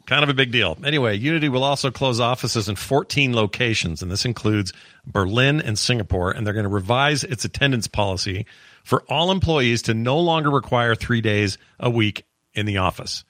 Kind 0.07 0.23
of 0.23 0.29
a 0.29 0.33
big 0.33 0.51
deal. 0.51 0.75
Anyway, 0.83 1.17
Unity 1.17 1.47
will 1.47 1.63
also 1.63 1.91
close 1.91 2.19
offices 2.19 2.67
in 2.67 2.75
14 2.77 3.35
locations, 3.35 4.01
and 4.01 4.11
this 4.11 4.25
includes 4.25 4.73
Berlin 5.05 5.61
and 5.61 5.77
Singapore. 5.77 6.31
And 6.31 6.47
they're 6.47 6.53
going 6.55 6.63
to 6.63 6.69
revise 6.69 7.23
its 7.23 7.45
attendance 7.45 7.85
policy 7.85 8.47
for 8.83 9.03
all 9.07 9.29
employees 9.29 9.83
to 9.83 9.93
no 9.93 10.17
longer 10.17 10.49
require 10.49 10.95
three 10.95 11.21
days 11.21 11.59
a 11.79 11.91
week 11.91 12.25
in 12.55 12.65
the 12.65 12.77
office. 12.77 13.23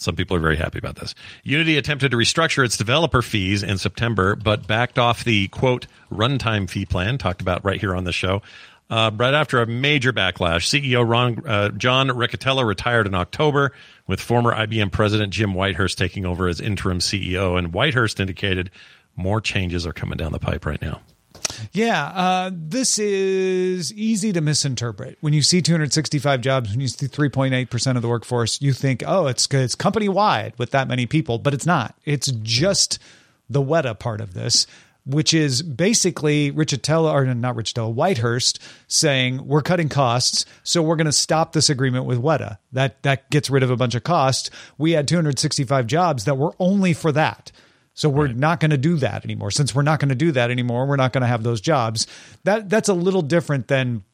Some 0.00 0.16
people 0.16 0.34
are 0.34 0.40
very 0.40 0.56
happy 0.56 0.78
about 0.78 0.96
this. 0.96 1.14
Unity 1.44 1.76
attempted 1.76 2.10
to 2.12 2.16
restructure 2.16 2.64
its 2.64 2.78
developer 2.78 3.20
fees 3.20 3.62
in 3.62 3.76
September, 3.76 4.34
but 4.34 4.66
backed 4.66 4.98
off 4.98 5.24
the 5.24 5.48
quote 5.48 5.86
runtime 6.10 6.70
fee 6.70 6.86
plan 6.86 7.18
talked 7.18 7.42
about 7.42 7.62
right 7.66 7.78
here 7.78 7.94
on 7.94 8.04
the 8.04 8.12
show. 8.12 8.40
Uh, 8.88 9.10
right 9.14 9.34
after 9.34 9.60
a 9.60 9.66
major 9.66 10.10
backlash, 10.10 10.66
CEO 10.66 11.08
Ron, 11.08 11.46
uh, 11.46 11.68
John 11.68 12.08
Riccitiello 12.08 12.66
retired 12.66 13.06
in 13.06 13.14
October, 13.14 13.72
with 14.06 14.20
former 14.20 14.52
IBM 14.52 14.90
president 14.90 15.34
Jim 15.34 15.52
Whitehurst 15.52 15.96
taking 15.96 16.24
over 16.24 16.48
as 16.48 16.60
interim 16.60 16.98
CEO. 16.98 17.58
And 17.58 17.72
Whitehurst 17.72 18.18
indicated 18.18 18.70
more 19.16 19.40
changes 19.40 19.86
are 19.86 19.92
coming 19.92 20.16
down 20.16 20.32
the 20.32 20.40
pipe 20.40 20.64
right 20.64 20.80
now. 20.80 21.02
Yeah, 21.72 22.04
uh, 22.06 22.50
this 22.52 22.98
is 22.98 23.92
easy 23.92 24.32
to 24.32 24.40
misinterpret. 24.40 25.18
When 25.20 25.32
you 25.32 25.42
see 25.42 25.62
265 25.62 26.40
jobs, 26.40 26.70
when 26.70 26.80
you 26.80 26.88
see 26.88 27.06
3.8% 27.06 27.96
of 27.96 28.02
the 28.02 28.08
workforce, 28.08 28.60
you 28.60 28.72
think, 28.72 29.02
oh, 29.06 29.26
it's, 29.26 29.46
it's 29.52 29.74
company 29.74 30.08
wide 30.08 30.54
with 30.58 30.70
that 30.72 30.88
many 30.88 31.06
people, 31.06 31.38
but 31.38 31.54
it's 31.54 31.66
not. 31.66 31.94
It's 32.04 32.30
just 32.42 32.98
the 33.48 33.62
Weta 33.62 33.98
part 33.98 34.20
of 34.20 34.34
this, 34.34 34.66
which 35.04 35.34
is 35.34 35.62
basically 35.62 36.52
Riccitiello, 36.52 37.12
or 37.12 37.34
not 37.34 37.56
Riccitiello, 37.56 37.94
Whitehurst 37.94 38.58
saying, 38.86 39.46
we're 39.46 39.62
cutting 39.62 39.88
costs, 39.88 40.46
so 40.62 40.82
we're 40.82 40.96
going 40.96 41.06
to 41.06 41.12
stop 41.12 41.52
this 41.52 41.70
agreement 41.70 42.04
with 42.04 42.22
Weta. 42.22 42.58
That, 42.72 43.02
that 43.02 43.30
gets 43.30 43.50
rid 43.50 43.62
of 43.62 43.70
a 43.70 43.76
bunch 43.76 43.94
of 43.94 44.04
costs. 44.04 44.50
We 44.78 44.92
had 44.92 45.08
265 45.08 45.86
jobs 45.86 46.24
that 46.24 46.36
were 46.36 46.54
only 46.58 46.92
for 46.92 47.12
that. 47.12 47.50
So 48.00 48.08
we're 48.08 48.28
right. 48.28 48.36
not 48.36 48.60
going 48.60 48.70
to 48.70 48.78
do 48.78 48.96
that 48.96 49.26
anymore. 49.26 49.50
Since 49.50 49.74
we're 49.74 49.82
not 49.82 50.00
going 50.00 50.08
to 50.08 50.14
do 50.14 50.32
that 50.32 50.50
anymore, 50.50 50.86
we're 50.86 50.96
not 50.96 51.12
going 51.12 51.20
to 51.20 51.26
have 51.28 51.42
those 51.42 51.60
jobs. 51.60 52.06
That 52.44 52.70
that's 52.70 52.88
a 52.88 52.94
little 52.94 53.20
different 53.20 53.68
than 53.68 54.04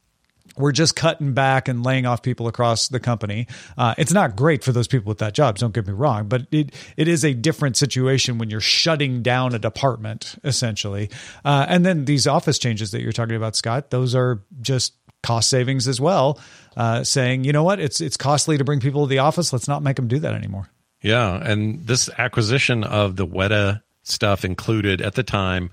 we're 0.56 0.72
just 0.72 0.96
cutting 0.96 1.34
back 1.34 1.68
and 1.68 1.84
laying 1.84 2.04
off 2.04 2.20
people 2.20 2.48
across 2.48 2.88
the 2.88 2.98
company. 2.98 3.46
Uh, 3.78 3.94
it's 3.96 4.12
not 4.12 4.34
great 4.34 4.64
for 4.64 4.72
those 4.72 4.88
people 4.88 5.08
with 5.08 5.18
that 5.18 5.34
jobs. 5.34 5.60
Don't 5.60 5.72
get 5.72 5.86
me 5.86 5.92
wrong, 5.92 6.26
but 6.26 6.48
it 6.50 6.74
it 6.96 7.06
is 7.06 7.24
a 7.24 7.32
different 7.32 7.76
situation 7.76 8.38
when 8.38 8.50
you're 8.50 8.60
shutting 8.60 9.22
down 9.22 9.54
a 9.54 9.58
department 9.60 10.34
essentially. 10.42 11.08
Uh, 11.44 11.66
and 11.68 11.86
then 11.86 12.06
these 12.06 12.26
office 12.26 12.58
changes 12.58 12.90
that 12.90 13.02
you're 13.02 13.12
talking 13.12 13.36
about, 13.36 13.54
Scott, 13.54 13.90
those 13.90 14.16
are 14.16 14.42
just 14.60 14.94
cost 15.22 15.48
savings 15.48 15.86
as 15.86 16.00
well. 16.00 16.40
Uh, 16.76 17.04
saying, 17.04 17.44
you 17.44 17.52
know 17.52 17.62
what, 17.62 17.78
it's 17.78 18.00
it's 18.00 18.16
costly 18.16 18.58
to 18.58 18.64
bring 18.64 18.80
people 18.80 19.06
to 19.06 19.08
the 19.08 19.20
office. 19.20 19.52
Let's 19.52 19.68
not 19.68 19.84
make 19.84 19.94
them 19.94 20.08
do 20.08 20.18
that 20.18 20.34
anymore. 20.34 20.68
Yeah, 21.06 21.36
and 21.36 21.86
this 21.86 22.10
acquisition 22.18 22.82
of 22.82 23.14
the 23.14 23.24
Weta 23.24 23.80
stuff 24.02 24.44
included 24.44 25.00
at 25.00 25.14
the 25.14 25.22
time 25.22 25.70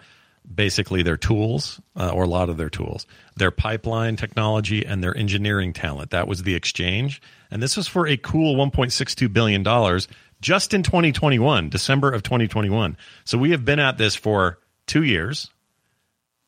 basically 0.54 1.02
their 1.02 1.18
tools 1.18 1.82
uh, 1.96 2.12
or 2.12 2.26
a 2.26 2.28
lot 2.28 2.50
of 2.50 2.58
their 2.58 2.70
tools, 2.70 3.08
their 3.36 3.50
pipeline 3.50 4.16
technology, 4.16 4.86
and 4.86 5.04
their 5.04 5.18
engineering 5.18 5.74
talent. 5.74 6.12
That 6.12 6.28
was 6.28 6.44
the 6.44 6.54
exchange, 6.54 7.20
and 7.50 7.64
this 7.64 7.76
was 7.76 7.88
for 7.88 8.06
a 8.06 8.16
cool 8.16 8.56
1.62 8.56 9.34
billion 9.34 9.64
dollars 9.64 10.08
just 10.40 10.72
in 10.72 10.84
2021, 10.84 11.68
December 11.68 12.12
of 12.12 12.22
2021. 12.22 12.96
So 13.26 13.40
we 13.40 13.50
have 13.52 13.66
been 13.66 13.80
at 13.80 13.98
this 13.98 14.14
for 14.14 14.60
two 14.86 15.02
years, 15.02 15.50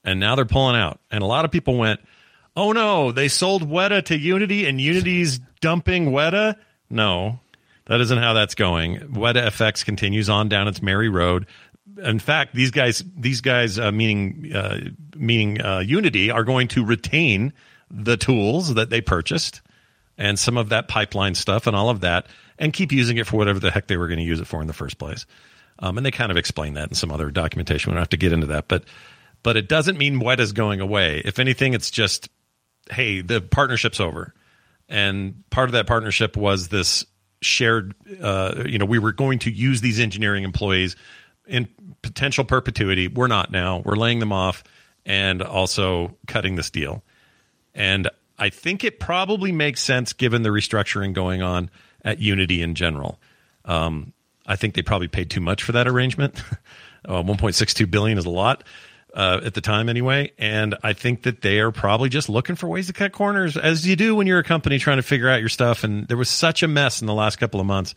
and 0.04 0.20
now 0.20 0.36
they're 0.36 0.46
pulling 0.46 0.76
out. 0.76 1.00
And 1.10 1.24
a 1.24 1.28
lot 1.28 1.44
of 1.44 1.50
people 1.50 1.76
went, 1.76 2.02
"Oh 2.56 2.72
no, 2.72 3.12
they 3.12 3.30
sold 3.30 3.68
Weta 3.68 4.06
to 4.06 4.16
Unity, 4.16 4.68
and 4.68 4.80
Unity's 4.80 5.40
dumping 5.60 6.12
Weta." 6.12 6.58
No, 6.88 7.40
that 7.88 8.02
isn't 8.02 8.18
how 8.18 8.34
that's 8.34 8.56
going. 8.56 9.00
Weta 9.00 9.48
FX 9.48 9.86
continues 9.86 10.30
on 10.30 10.50
down 10.50 10.68
its 10.68 10.82
merry 10.82 11.10
road. 11.10 11.46
In 12.04 12.20
fact, 12.20 12.56
these 12.56 12.72
guys, 12.72 13.04
these 13.16 13.42
guys, 13.42 13.80
uh, 13.80 13.92
meaning 13.92 14.52
uh, 14.54 14.80
meaning 15.16 15.62
uh, 15.62 15.80
Unity, 15.80 16.32
are 16.32 16.44
going 16.44 16.68
to 16.70 16.84
retain 16.84 17.54
the 17.90 18.18
tools 18.18 18.74
that 18.74 18.90
they 18.90 19.02
purchased 19.02 19.62
and 20.18 20.40
some 20.40 20.58
of 20.58 20.70
that 20.70 20.88
pipeline 20.88 21.36
stuff 21.36 21.68
and 21.68 21.76
all 21.76 21.90
of 21.90 22.02
that, 22.02 22.28
and 22.58 22.74
keep 22.74 22.92
using 22.92 23.18
it 23.18 23.28
for 23.28 23.38
whatever 23.38 23.60
the 23.60 23.72
heck 23.72 23.88
they 23.88 23.98
were 23.98 24.08
going 24.08 24.20
to 24.20 24.26
use 24.26 24.40
it 24.40 24.48
for 24.48 24.62
in 24.62 24.68
the 24.68 24.74
first 24.74 24.98
place. 24.98 25.26
Um, 25.80 25.98
and 25.98 26.06
they 26.06 26.12
kind 26.12 26.32
of 26.32 26.38
explain 26.38 26.76
that 26.76 26.90
in 26.90 26.96
some 26.96 27.12
other 27.12 27.30
documentation. 27.32 27.92
We 27.92 27.96
don't 27.96 28.02
have 28.02 28.10
to 28.10 28.18
get 28.18 28.32
into 28.32 28.48
that, 28.48 28.68
but 28.68 28.86
but 29.44 29.58
it 29.58 29.68
doesn't 29.68 29.98
mean 29.98 30.20
Weta's 30.20 30.54
going 30.54 30.82
away. 30.82 31.22
If 31.24 31.38
anything, 31.38 31.74
it's 31.74 31.92
just 31.92 32.30
hey, 32.90 33.22
the 33.22 33.42
partnership's 33.42 34.00
over, 34.00 34.34
and 34.90 35.44
part 35.50 35.70
of 35.70 35.74
that 35.74 35.88
partnership 35.88 36.36
was 36.36 36.70
this 36.70 37.06
shared 37.46 37.96
uh, 38.22 38.64
you 38.66 38.78
know 38.78 38.86
we 38.86 39.00
were 39.00 39.12
going 39.12 39.40
to 39.40 39.52
use 39.52 39.82
these 39.82 40.00
engineering 40.00 40.44
employees 40.44 40.96
in 41.48 41.68
potential 42.02 42.44
perpetuity. 42.44 43.08
We're 43.08 43.28
not 43.28 43.52
now. 43.52 43.82
We're 43.86 43.96
laying 43.96 44.20
them 44.20 44.32
off 44.32 44.64
and 45.06 45.42
also 45.42 46.18
cutting 46.28 46.56
this 46.56 46.70
deal. 46.70 47.04
And 47.74 48.10
i 48.38 48.50
think 48.50 48.84
it 48.84 49.00
probably 49.00 49.54
makes 49.54 49.80
sense 49.80 50.12
given 50.12 50.44
the 50.44 50.50
restructuring 50.50 51.14
going 51.14 51.42
on 51.42 51.70
at 52.04 52.20
unity 52.20 52.62
in 52.62 52.76
general. 52.76 53.20
Um, 53.64 54.14
i 54.46 54.56
think 54.56 54.74
they 54.74 54.82
probably 54.82 55.08
paid 55.08 55.30
too 55.30 55.42
much 55.42 55.64
for 55.64 55.72
that 55.74 55.88
arrangement. 55.88 56.42
Uh, 57.08 57.22
1.62 57.22 57.92
billion 57.92 58.18
is 58.18 58.26
a 58.26 58.30
lot 58.32 58.64
uh, 59.16 59.40
at 59.44 59.54
the 59.54 59.62
time 59.62 59.88
anyway. 59.88 60.32
And 60.38 60.76
I 60.84 60.94
think 60.94 61.24
that 61.24 61.42
they 61.42 61.60
are 61.60 61.72
probably 61.72 62.10
just 62.10 62.28
looking 62.28 62.56
for 62.56 62.68
ways 62.68 62.88
to 62.88 62.94
cut 62.94 63.14
corners, 63.14 63.56
as 63.56 63.88
you 63.88 63.96
do 63.96 64.16
when 64.16 64.28
you're 64.28 64.40
a 64.40 64.44
company 64.44 64.78
trying 64.78 64.98
to 64.98 65.04
figure 65.04 65.30
out 65.30 65.40
your 65.40 65.50
stuff. 65.50 65.84
And 65.84 66.08
there 66.08 66.18
was 66.18 66.30
such 66.30 66.62
a 66.62 66.68
mess 66.68 67.02
in 67.02 67.08
the 67.08 67.14
last 67.14 67.38
couple 67.38 67.60
of 67.60 67.66
months 67.66 67.96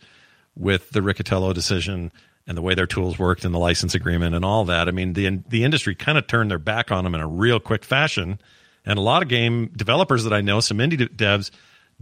with 0.55 0.89
the 0.91 1.01
Riccitiello 1.01 1.53
decision 1.53 2.11
and 2.47 2.57
the 2.57 2.61
way 2.61 2.73
their 2.73 2.87
tools 2.87 3.19
worked 3.19 3.45
and 3.45 3.53
the 3.53 3.59
license 3.59 3.93
agreement 3.93 4.33
and 4.33 4.45
all 4.45 4.65
that. 4.65 4.87
I 4.87 4.91
mean, 4.91 5.13
the 5.13 5.41
the 5.47 5.63
industry 5.63 5.93
kind 5.93 6.17
of 6.17 6.25
turned 6.25 6.49
their 6.49 6.57
back 6.57 6.91
on 6.91 7.03
them 7.03 7.13
in 7.13 7.21
a 7.21 7.27
real 7.27 7.59
quick 7.59 7.83
fashion. 7.83 8.39
And 8.85 8.97
a 8.97 9.01
lot 9.01 9.21
of 9.21 9.27
game 9.27 9.67
developers 9.75 10.23
that 10.23 10.33
I 10.33 10.41
know, 10.41 10.61
some 10.61 10.77
indie 10.77 11.07
devs, 11.09 11.51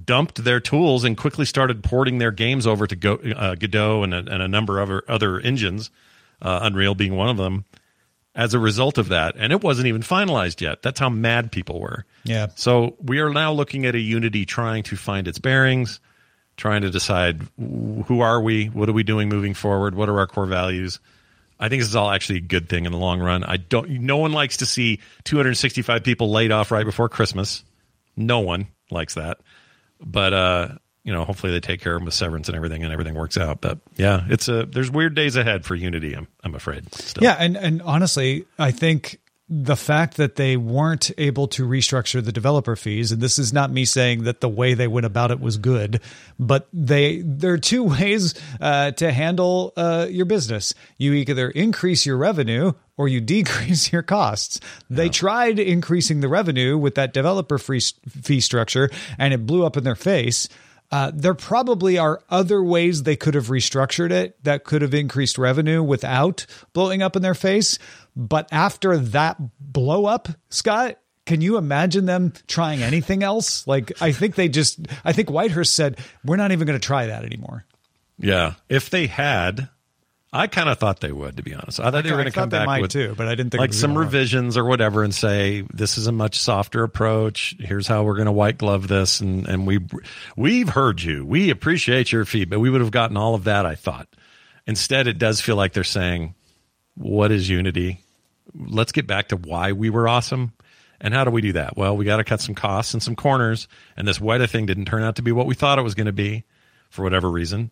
dumped 0.01 0.43
their 0.43 0.59
tools 0.59 1.03
and 1.03 1.17
quickly 1.17 1.43
started 1.43 1.83
porting 1.83 2.19
their 2.19 2.31
games 2.31 2.67
over 2.67 2.85
to 2.85 2.95
Go, 2.95 3.15
uh, 3.15 3.55
Godot 3.55 4.03
and 4.03 4.13
a, 4.13 4.17
and 4.17 4.43
a 4.43 4.47
number 4.47 4.79
of 4.79 4.89
other, 4.89 5.03
other 5.07 5.39
engines, 5.39 5.89
uh, 6.39 6.59
Unreal 6.61 6.93
being 6.93 7.15
one 7.15 7.29
of 7.29 7.37
them 7.37 7.65
as 8.37 8.53
a 8.53 8.59
result 8.59 8.99
of 8.99 9.09
that. 9.09 9.35
And 9.35 9.51
it 9.51 9.63
wasn't 9.63 9.87
even 9.87 10.03
finalized 10.03 10.61
yet. 10.61 10.83
That's 10.83 10.99
how 10.99 11.09
mad 11.09 11.51
people 11.51 11.81
were. 11.81 12.05
Yeah. 12.23 12.47
So 12.55 12.95
we 13.03 13.19
are 13.19 13.31
now 13.31 13.51
looking 13.51 13.85
at 13.87 13.95
a 13.95 13.99
Unity 13.99 14.45
trying 14.45 14.83
to 14.83 14.95
find 14.95 15.27
its 15.27 15.39
bearings, 15.39 15.99
trying 16.55 16.83
to 16.83 16.91
decide 16.91 17.41
who 17.57 18.21
are 18.21 18.39
we, 18.39 18.67
what 18.67 18.87
are 18.87 18.93
we 18.93 19.03
doing 19.03 19.27
moving 19.27 19.55
forward, 19.55 19.95
what 19.95 20.07
are 20.07 20.19
our 20.19 20.27
core 20.27 20.45
values. 20.45 20.99
I 21.59 21.67
think 21.67 21.81
this 21.81 21.89
is 21.89 21.95
all 21.95 22.11
actually 22.11 22.37
a 22.37 22.41
good 22.41 22.69
thing 22.69 22.85
in 22.85 22.91
the 22.91 22.99
long 22.99 23.19
run. 23.19 23.43
I 23.43 23.57
don't. 23.57 23.89
No 23.89 24.17
one 24.17 24.31
likes 24.31 24.57
to 24.57 24.67
see 24.67 24.99
265 25.23 26.03
people 26.03 26.29
laid 26.29 26.51
off 26.51 26.69
right 26.71 26.85
before 26.85 27.09
Christmas. 27.09 27.63
No 28.15 28.41
one 28.41 28.67
likes 28.91 29.15
that. 29.15 29.39
But 29.99 30.33
uh, 30.33 30.67
you 31.07 31.13
know, 31.13 31.23
hopefully 31.23 31.53
they 31.53 31.61
take 31.61 31.79
care 31.79 31.93
of 31.93 32.01
them 32.01 32.05
with 32.05 32.13
severance 32.13 32.49
and 32.49 32.55
everything, 32.57 32.83
and 32.83 32.91
everything 32.91 33.13
works 33.13 33.37
out. 33.37 33.61
But 33.61 33.79
yeah, 33.95 34.25
it's 34.27 34.49
a 34.49 34.65
there's 34.65 34.91
weird 34.91 35.15
days 35.15 35.37
ahead 35.37 35.63
for 35.63 35.73
Unity. 35.73 36.13
I'm 36.13 36.27
I'm 36.43 36.53
afraid. 36.53 36.93
Still. 36.93 37.23
Yeah, 37.23 37.37
and 37.39 37.55
and 37.55 37.81
honestly, 37.81 38.45
I 38.59 38.71
think 38.71 39.21
the 39.49 39.77
fact 39.77 40.17
that 40.17 40.35
they 40.35 40.57
weren't 40.57 41.09
able 41.17 41.47
to 41.47 41.65
restructure 41.65 42.21
the 42.21 42.33
developer 42.33 42.75
fees 42.75 43.13
and 43.13 43.21
this 43.21 43.39
is 43.39 43.53
not 43.53 43.71
me 43.71 43.85
saying 43.85 44.23
that 44.23 44.41
the 44.41 44.49
way 44.49 44.73
they 44.73 44.89
went 44.89 45.05
about 45.05 45.31
it 45.31 45.39
was 45.39 45.55
good 45.55 46.01
but 46.37 46.67
they 46.73 47.21
there 47.21 47.53
are 47.53 47.57
two 47.57 47.83
ways 47.97 48.33
uh, 48.59 48.91
to 48.91 49.09
handle 49.09 49.71
uh, 49.77 50.05
your 50.09 50.25
business 50.25 50.73
you 50.97 51.13
either 51.13 51.49
increase 51.51 52.05
your 52.05 52.17
revenue 52.17 52.73
or 52.97 53.07
you 53.07 53.21
decrease 53.35 53.93
your 53.93 54.03
costs 54.03 54.59
they 54.89 55.05
yeah. 55.05 55.11
tried 55.11 55.59
increasing 55.59 56.19
the 56.19 56.27
revenue 56.27 56.77
with 56.77 56.95
that 56.95 57.13
developer 57.13 57.57
free 57.57 57.79
fee 58.09 58.41
structure 58.41 58.89
and 59.17 59.33
it 59.33 59.45
blew 59.45 59.65
up 59.65 59.77
in 59.77 59.85
their 59.85 59.95
face 59.95 60.49
uh, 60.91 61.11
there 61.13 61.33
probably 61.33 61.97
are 61.97 62.21
other 62.29 62.63
ways 62.63 63.03
they 63.03 63.15
could 63.15 63.33
have 63.33 63.47
restructured 63.47 64.11
it 64.11 64.41
that 64.43 64.63
could 64.63 64.81
have 64.81 64.93
increased 64.93 65.37
revenue 65.37 65.83
without 65.83 66.45
blowing 66.73 67.01
up 67.01 67.15
in 67.15 67.21
their 67.21 67.35
face. 67.35 67.77
But 68.15 68.47
after 68.51 68.97
that 68.97 69.37
blow 69.59 70.05
up, 70.05 70.29
Scott, 70.49 70.97
can 71.25 71.41
you 71.41 71.57
imagine 71.57 72.05
them 72.05 72.31
trying 72.47 72.81
anything 72.81 73.21
else? 73.21 73.67
Like, 73.67 74.01
I 74.01 74.13
think 74.13 74.35
they 74.35 74.47
just, 74.47 74.79
I 75.03 75.11
think 75.11 75.27
Whitehurst 75.27 75.73
said, 75.73 75.99
we're 76.23 76.37
not 76.37 76.51
even 76.51 76.65
going 76.65 76.79
to 76.79 76.85
try 76.85 77.07
that 77.07 77.25
anymore. 77.25 77.65
Yeah. 78.17 78.53
If 78.69 78.89
they 78.89 79.07
had, 79.07 79.69
I 80.33 80.47
kind 80.47 80.67
of 80.67 80.77
thought 80.77 80.99
they 80.99 81.11
would, 81.11 81.37
to 81.37 81.43
be 81.43 81.53
honest. 81.53 81.79
I 81.79 81.89
thought 81.89 82.03
they 82.03 82.11
were 82.11 82.17
going 82.17 82.25
to 82.25 82.31
come 82.31 82.49
back 82.49 82.81
with 82.81 82.91
too, 82.91 83.15
but 83.17 83.27
I 83.27 83.35
didn't 83.35 83.51
think 83.51 83.61
like 83.61 83.73
some 83.73 83.97
revisions 83.97 84.57
or 84.57 84.65
whatever, 84.65 85.03
and 85.03 85.15
say 85.15 85.61
this 85.73 85.97
is 85.97 86.07
a 86.07 86.11
much 86.11 86.37
softer 86.37 86.83
approach. 86.83 87.55
Here's 87.59 87.87
how 87.87 88.03
we're 88.03 88.15
going 88.15 88.25
to 88.25 88.33
white 88.33 88.57
glove 88.57 88.87
this, 88.87 89.21
and 89.21 89.47
and 89.47 89.65
we 89.65 89.79
we've 90.35 90.69
heard 90.69 91.01
you. 91.01 91.25
We 91.25 91.49
appreciate 91.49 92.11
your 92.11 92.25
feedback. 92.25 92.59
We 92.59 92.69
would 92.69 92.81
have 92.81 92.91
gotten 92.91 93.15
all 93.15 93.35
of 93.35 93.45
that. 93.45 93.65
I 93.65 93.75
thought. 93.75 94.07
Instead, 94.65 95.07
it 95.07 95.17
does 95.17 95.39
feel 95.39 95.55
like 95.55 95.71
they're 95.71 95.85
saying, 95.85 96.35
"What 96.95 97.31
is 97.31 97.47
Unity? 97.47 98.03
Let's 98.53 98.91
get 98.91 99.07
back 99.07 99.29
to 99.29 99.37
why 99.37 99.71
we 99.71 99.89
were 99.89 100.09
awesome." 100.09 100.51
And 100.99 101.13
how 101.13 101.23
do 101.23 101.31
we 101.31 101.41
do 101.41 101.53
that? 101.53 101.77
Well, 101.77 101.95
we 101.95 102.05
got 102.05 102.17
to 102.17 102.23
cut 102.23 102.41
some 102.41 102.55
costs 102.55 102.93
and 102.93 103.03
some 103.03 103.15
corners. 103.15 103.67
And 103.95 104.07
this 104.07 104.17
Weta 104.19 104.49
thing 104.49 104.65
didn't 104.65 104.85
turn 104.85 105.03
out 105.03 105.17
to 105.17 105.21
be 105.21 105.31
what 105.31 105.45
we 105.45 105.53
thought 105.53 105.77
it 105.79 105.83
was 105.83 105.95
going 105.95 106.07
to 106.07 106.11
be 106.11 106.43
for 106.89 107.03
whatever 107.03 107.29
reason. 107.29 107.69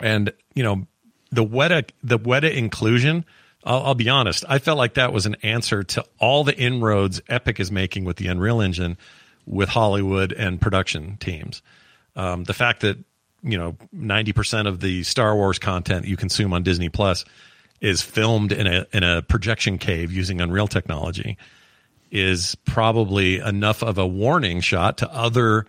And, 0.00 0.32
you 0.54 0.62
know, 0.62 0.86
the 1.32 1.44
Weta 1.44 1.88
the 2.02 2.18
Weta 2.18 2.54
inclusion. 2.54 3.24
I'll, 3.64 3.82
I'll, 3.86 3.94
be 3.94 4.08
honest. 4.08 4.44
I 4.48 4.58
felt 4.58 4.76
like 4.76 4.94
that 4.94 5.12
was 5.12 5.24
an 5.24 5.36
answer 5.42 5.84
to 5.84 6.04
all 6.18 6.42
the 6.42 6.56
inroads 6.56 7.20
Epic 7.28 7.60
is 7.60 7.70
making 7.70 8.04
with 8.04 8.16
the 8.16 8.26
Unreal 8.26 8.60
Engine, 8.60 8.98
with 9.46 9.68
Hollywood 9.68 10.32
and 10.32 10.60
production 10.60 11.16
teams. 11.18 11.62
Um, 12.16 12.42
the 12.44 12.54
fact 12.54 12.80
that 12.80 12.98
you 13.42 13.56
know 13.56 13.76
ninety 13.92 14.32
percent 14.32 14.68
of 14.68 14.80
the 14.80 15.02
Star 15.04 15.34
Wars 15.34 15.58
content 15.58 16.06
you 16.06 16.16
consume 16.16 16.52
on 16.52 16.62
Disney 16.62 16.88
Plus 16.88 17.24
is 17.80 18.02
filmed 18.02 18.52
in 18.52 18.66
a 18.66 18.86
in 18.92 19.02
a 19.02 19.22
projection 19.22 19.78
cave 19.78 20.12
using 20.12 20.40
Unreal 20.40 20.68
technology 20.68 21.38
is 22.10 22.54
probably 22.66 23.38
enough 23.38 23.82
of 23.82 23.96
a 23.96 24.06
warning 24.06 24.60
shot 24.60 24.98
to 24.98 25.12
other 25.12 25.66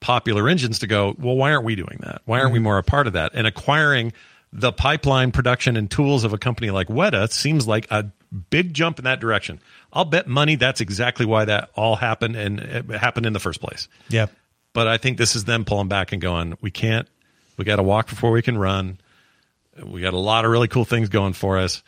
popular 0.00 0.48
engines 0.48 0.78
to 0.80 0.86
go. 0.86 1.14
Well, 1.18 1.36
why 1.36 1.52
aren't 1.52 1.64
we 1.64 1.76
doing 1.76 1.98
that? 2.00 2.22
Why 2.24 2.38
aren't 2.38 2.48
mm-hmm. 2.48 2.54
we 2.54 2.60
more 2.60 2.78
a 2.78 2.82
part 2.82 3.06
of 3.06 3.12
that? 3.12 3.32
And 3.34 3.46
acquiring 3.46 4.12
the 4.54 4.72
pipeline 4.72 5.32
production 5.32 5.76
and 5.76 5.90
tools 5.90 6.22
of 6.22 6.32
a 6.32 6.38
company 6.38 6.70
like 6.70 6.86
Weta 6.86 7.30
seems 7.32 7.66
like 7.66 7.90
a 7.90 8.06
big 8.50 8.72
jump 8.72 9.00
in 9.00 9.04
that 9.04 9.18
direction. 9.18 9.60
I'll 9.92 10.04
bet 10.04 10.28
money 10.28 10.54
that's 10.54 10.80
exactly 10.80 11.26
why 11.26 11.44
that 11.46 11.70
all 11.74 11.96
happened 11.96 12.36
and 12.36 12.60
it 12.60 12.88
happened 12.90 13.26
in 13.26 13.32
the 13.32 13.40
first 13.40 13.60
place. 13.60 13.88
Yeah. 14.08 14.26
But 14.72 14.86
I 14.86 14.96
think 14.96 15.18
this 15.18 15.34
is 15.34 15.44
them 15.44 15.64
pulling 15.64 15.88
back 15.88 16.12
and 16.12 16.22
going, 16.22 16.56
we 16.60 16.70
can't, 16.70 17.08
we 17.56 17.64
got 17.64 17.76
to 17.76 17.82
walk 17.82 18.08
before 18.08 18.30
we 18.30 18.42
can 18.42 18.56
run. 18.56 18.98
We 19.82 20.00
got 20.00 20.14
a 20.14 20.18
lot 20.18 20.44
of 20.44 20.52
really 20.52 20.68
cool 20.68 20.84
things 20.84 21.08
going 21.08 21.32
for 21.32 21.58
us. 21.58 21.82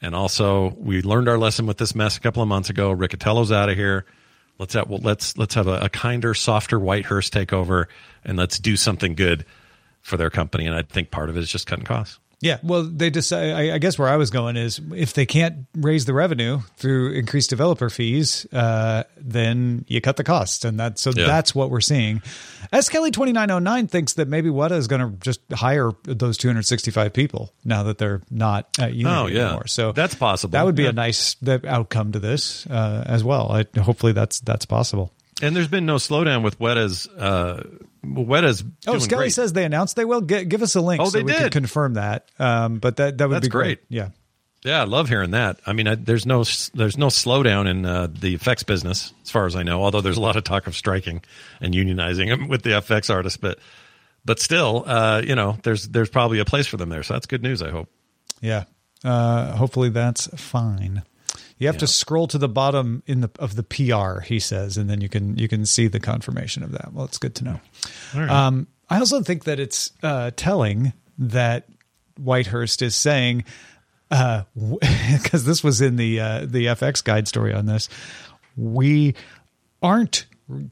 And 0.00 0.14
also, 0.14 0.74
we 0.78 1.02
learned 1.02 1.28
our 1.28 1.38
lesson 1.38 1.66
with 1.66 1.78
this 1.78 1.94
mess 1.94 2.16
a 2.16 2.20
couple 2.20 2.42
of 2.42 2.48
months 2.48 2.70
ago. 2.70 2.94
Riccitiello's 2.94 3.50
out 3.50 3.68
of 3.68 3.76
here. 3.76 4.04
Let's 4.58 4.74
have 4.74 4.88
well, 4.88 5.00
let's 5.00 5.38
let's 5.38 5.54
have 5.54 5.68
a, 5.68 5.82
a 5.82 5.88
kinder, 5.88 6.34
softer 6.34 6.78
Whitehurst 6.78 7.30
take 7.30 7.52
over, 7.52 7.88
and 8.24 8.36
let's 8.36 8.58
do 8.58 8.76
something 8.76 9.14
good 9.14 9.44
for 10.02 10.16
their 10.16 10.30
company. 10.30 10.66
And 10.66 10.74
I 10.74 10.82
think 10.82 11.10
part 11.10 11.30
of 11.30 11.36
it 11.36 11.40
is 11.40 11.50
just 11.50 11.66
cutting 11.66 11.84
costs. 11.84 12.18
Yeah, 12.42 12.58
well, 12.64 12.82
they 12.82 13.08
decide. 13.08 13.52
I, 13.52 13.74
I, 13.76 13.78
guess 13.78 13.96
where 13.96 14.08
I 14.08 14.16
was 14.16 14.30
going 14.30 14.56
is 14.56 14.80
if 14.96 15.12
they 15.14 15.26
can't 15.26 15.66
raise 15.76 16.06
the 16.06 16.12
revenue 16.12 16.58
through 16.76 17.12
increased 17.12 17.50
developer 17.50 17.88
fees, 17.88 18.52
uh, 18.52 19.04
then 19.16 19.84
you 19.86 20.00
cut 20.00 20.16
the 20.16 20.24
cost, 20.24 20.64
and 20.64 20.80
that 20.80 20.98
so 20.98 21.12
yeah. 21.14 21.26
that's 21.28 21.54
what 21.54 21.70
we're 21.70 21.80
seeing. 21.80 22.20
S 22.72 22.88
Kelly 22.88 23.12
twenty 23.12 23.30
nine 23.30 23.52
oh 23.52 23.60
nine 23.60 23.86
thinks 23.86 24.14
that 24.14 24.26
maybe 24.26 24.50
Weta 24.50 24.72
is 24.72 24.88
going 24.88 25.08
to 25.08 25.16
just 25.18 25.40
hire 25.52 25.92
those 26.02 26.36
two 26.36 26.48
hundred 26.48 26.64
sixty 26.64 26.90
five 26.90 27.12
people 27.12 27.52
now 27.64 27.84
that 27.84 27.98
they're 27.98 28.22
not 28.28 28.76
at 28.76 28.92
Unity 28.92 29.16
oh, 29.16 29.26
yeah. 29.28 29.46
anymore. 29.46 29.68
So 29.68 29.92
that's 29.92 30.16
possible. 30.16 30.50
That 30.50 30.64
would 30.64 30.74
be 30.74 30.82
yeah. 30.82 30.88
a 30.88 30.94
nice 30.94 31.36
outcome 31.46 32.10
to 32.10 32.18
this 32.18 32.66
uh, 32.66 33.04
as 33.06 33.22
well. 33.22 33.52
I, 33.52 33.66
hopefully, 33.80 34.14
that's 34.14 34.40
that's 34.40 34.66
possible. 34.66 35.12
And 35.40 35.54
there's 35.54 35.68
been 35.68 35.86
no 35.86 35.96
slowdown 35.96 36.42
with 36.42 36.58
Weta's. 36.58 37.06
Uh, 37.06 37.62
Weta's. 38.04 38.64
Oh, 38.86 38.98
Skelly 38.98 39.24
great. 39.26 39.32
says 39.32 39.52
they 39.52 39.64
announced 39.64 39.96
they 39.96 40.04
will. 40.04 40.20
G- 40.22 40.44
give 40.44 40.62
us 40.62 40.74
a 40.74 40.80
link. 40.80 41.00
Oh, 41.00 41.06
so 41.06 41.18
they 41.18 41.24
we 41.24 41.32
did. 41.32 41.40
Can 41.40 41.50
confirm 41.50 41.94
that. 41.94 42.28
Um, 42.38 42.78
but 42.78 42.96
that 42.96 43.18
that 43.18 43.28
would 43.28 43.36
That's 43.36 43.46
be 43.46 43.50
great. 43.50 43.88
great. 43.88 43.98
Yeah. 43.98 44.08
Yeah, 44.64 44.80
I 44.82 44.84
love 44.84 45.08
hearing 45.08 45.32
that. 45.32 45.58
I 45.66 45.72
mean, 45.72 45.88
I, 45.88 45.96
there's 45.96 46.24
no 46.24 46.44
there's 46.74 46.96
no 46.96 47.08
slowdown 47.08 47.68
in 47.68 47.84
uh, 47.84 48.06
the 48.12 48.34
effects 48.34 48.62
business, 48.62 49.12
as 49.24 49.30
far 49.30 49.46
as 49.46 49.56
I 49.56 49.64
know. 49.64 49.82
Although 49.82 50.00
there's 50.02 50.16
a 50.16 50.20
lot 50.20 50.36
of 50.36 50.44
talk 50.44 50.68
of 50.68 50.76
striking 50.76 51.20
and 51.60 51.74
unionizing 51.74 52.48
with 52.48 52.62
the 52.62 52.70
FX 52.70 53.12
artists, 53.12 53.36
but 53.36 53.58
but 54.24 54.38
still, 54.38 54.84
uh, 54.86 55.20
you 55.24 55.34
know, 55.34 55.58
there's 55.64 55.88
there's 55.88 56.10
probably 56.10 56.38
a 56.38 56.44
place 56.44 56.68
for 56.68 56.76
them 56.76 56.90
there. 56.90 57.02
So 57.02 57.14
that's 57.14 57.26
good 57.26 57.42
news. 57.42 57.60
I 57.60 57.70
hope. 57.70 57.88
Yeah. 58.40 58.64
Uh, 59.04 59.56
hopefully 59.56 59.88
that's 59.88 60.28
fine. 60.40 61.02
You 61.62 61.68
have 61.68 61.76
yeah. 61.76 61.80
to 61.80 61.86
scroll 61.86 62.26
to 62.26 62.38
the 62.38 62.48
bottom 62.48 63.04
in 63.06 63.20
the 63.20 63.30
of 63.38 63.54
the 63.54 63.62
PR, 63.62 64.20
he 64.20 64.40
says, 64.40 64.76
and 64.76 64.90
then 64.90 65.00
you 65.00 65.08
can 65.08 65.38
you 65.38 65.46
can 65.46 65.64
see 65.64 65.86
the 65.86 66.00
confirmation 66.00 66.64
of 66.64 66.72
that. 66.72 66.92
Well, 66.92 67.04
it's 67.04 67.18
good 67.18 67.36
to 67.36 67.44
know. 67.44 67.60
Right. 68.16 68.28
Um, 68.28 68.66
I 68.90 68.98
also 68.98 69.22
think 69.22 69.44
that 69.44 69.60
it's 69.60 69.92
uh, 70.02 70.32
telling 70.34 70.92
that 71.18 71.68
Whitehurst 72.20 72.82
is 72.82 72.96
saying 72.96 73.44
because 74.10 74.44
uh, 74.82 75.22
this 75.46 75.62
was 75.62 75.80
in 75.80 75.94
the 75.94 76.18
uh, 76.18 76.40
the 76.46 76.66
FX 76.66 77.04
guide 77.04 77.28
story 77.28 77.54
on 77.54 77.66
this. 77.66 77.88
We 78.56 79.14
aren't 79.80 80.26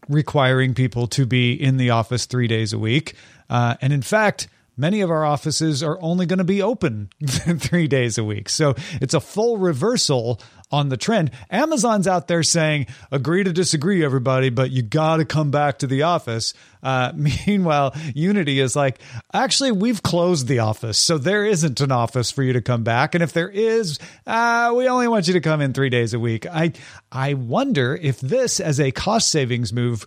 requiring 0.08 0.74
people 0.74 1.06
to 1.06 1.24
be 1.24 1.52
in 1.52 1.76
the 1.76 1.90
office 1.90 2.26
three 2.26 2.48
days 2.48 2.72
a 2.72 2.80
week, 2.80 3.14
uh, 3.48 3.76
and 3.80 3.92
in 3.92 4.02
fact 4.02 4.48
many 4.80 5.02
of 5.02 5.10
our 5.10 5.24
offices 5.24 5.82
are 5.82 5.98
only 6.00 6.26
going 6.26 6.38
to 6.38 6.44
be 6.44 6.62
open 6.62 7.10
three 7.26 7.86
days 7.86 8.18
a 8.18 8.24
week. 8.24 8.48
So 8.48 8.74
it's 9.00 9.14
a 9.14 9.20
full 9.20 9.58
reversal 9.58 10.40
on 10.72 10.88
the 10.88 10.96
trend. 10.96 11.30
Amazon's 11.50 12.06
out 12.06 12.28
there 12.28 12.42
saying, 12.42 12.86
agree 13.10 13.44
to 13.44 13.52
disagree, 13.52 14.04
everybody, 14.04 14.50
but 14.50 14.70
you 14.70 14.82
got 14.82 15.16
to 15.16 15.24
come 15.24 15.50
back 15.50 15.80
to 15.80 15.86
the 15.86 16.02
office. 16.02 16.54
Uh, 16.82 17.12
meanwhile, 17.46 17.94
Unity 18.14 18.60
is 18.60 18.74
like, 18.74 19.00
actually, 19.32 19.72
we've 19.72 20.02
closed 20.02 20.46
the 20.46 20.60
office. 20.60 20.96
So 20.96 21.18
there 21.18 21.44
isn't 21.44 21.80
an 21.80 21.92
office 21.92 22.30
for 22.30 22.42
you 22.42 22.54
to 22.54 22.62
come 22.62 22.82
back. 22.82 23.14
And 23.14 23.22
if 23.22 23.32
there 23.32 23.50
is, 23.50 23.98
uh, 24.26 24.72
we 24.76 24.88
only 24.88 25.08
want 25.08 25.26
you 25.26 25.34
to 25.34 25.40
come 25.40 25.60
in 25.60 25.72
three 25.72 25.90
days 25.90 26.14
a 26.14 26.18
week. 26.18 26.46
I, 26.46 26.72
I 27.12 27.34
wonder 27.34 27.98
if 28.00 28.20
this, 28.20 28.60
as 28.60 28.80
a 28.80 28.92
cost 28.92 29.28
savings 29.28 29.72
move, 29.72 30.06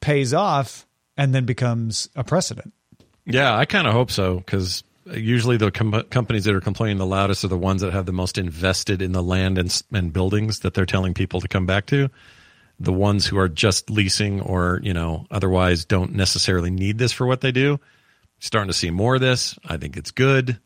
pays 0.00 0.32
off 0.32 0.86
and 1.16 1.34
then 1.34 1.44
becomes 1.44 2.08
a 2.16 2.24
precedent. 2.24 2.72
Yeah, 3.26 3.56
I 3.56 3.64
kind 3.64 3.86
of 3.86 3.92
hope 3.92 4.10
so 4.10 4.36
because 4.36 4.84
usually 5.06 5.56
the 5.56 5.70
com- 5.70 6.04
companies 6.10 6.44
that 6.44 6.54
are 6.54 6.60
complaining 6.60 6.98
the 6.98 7.06
loudest 7.06 7.44
are 7.44 7.48
the 7.48 7.58
ones 7.58 7.82
that 7.82 7.92
have 7.92 8.06
the 8.06 8.12
most 8.12 8.38
invested 8.38 9.02
in 9.02 9.12
the 9.12 9.22
land 9.22 9.58
and, 9.58 9.82
and 9.92 10.12
buildings 10.12 10.60
that 10.60 10.74
they're 10.74 10.86
telling 10.86 11.14
people 11.14 11.40
to 11.40 11.48
come 11.48 11.66
back 11.66 11.86
to. 11.86 12.10
The 12.80 12.92
ones 12.92 13.26
who 13.26 13.38
are 13.38 13.48
just 13.48 13.88
leasing 13.88 14.40
or 14.40 14.80
you 14.82 14.92
know 14.92 15.26
otherwise 15.30 15.84
don't 15.84 16.14
necessarily 16.14 16.70
need 16.70 16.98
this 16.98 17.12
for 17.12 17.26
what 17.26 17.40
they 17.40 17.52
do. 17.52 17.78
Starting 18.40 18.68
to 18.68 18.74
see 18.74 18.90
more 18.90 19.14
of 19.14 19.20
this. 19.20 19.56
I 19.64 19.76
think 19.76 19.96
it's 19.96 20.10
good. 20.10 20.58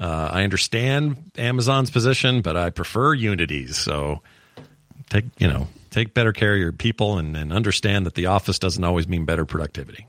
Uh, 0.00 0.30
I 0.32 0.44
understand 0.44 1.32
Amazon's 1.36 1.90
position, 1.90 2.40
but 2.40 2.56
I 2.56 2.70
prefer 2.70 3.12
Unity's. 3.12 3.76
So 3.76 4.22
take 5.10 5.24
you 5.38 5.48
know 5.48 5.66
take 5.90 6.14
better 6.14 6.32
care 6.32 6.54
of 6.54 6.60
your 6.60 6.72
people 6.72 7.18
and, 7.18 7.36
and 7.36 7.52
understand 7.52 8.06
that 8.06 8.14
the 8.14 8.26
office 8.26 8.58
doesn't 8.58 8.82
always 8.82 9.08
mean 9.08 9.24
better 9.24 9.44
productivity. 9.44 10.06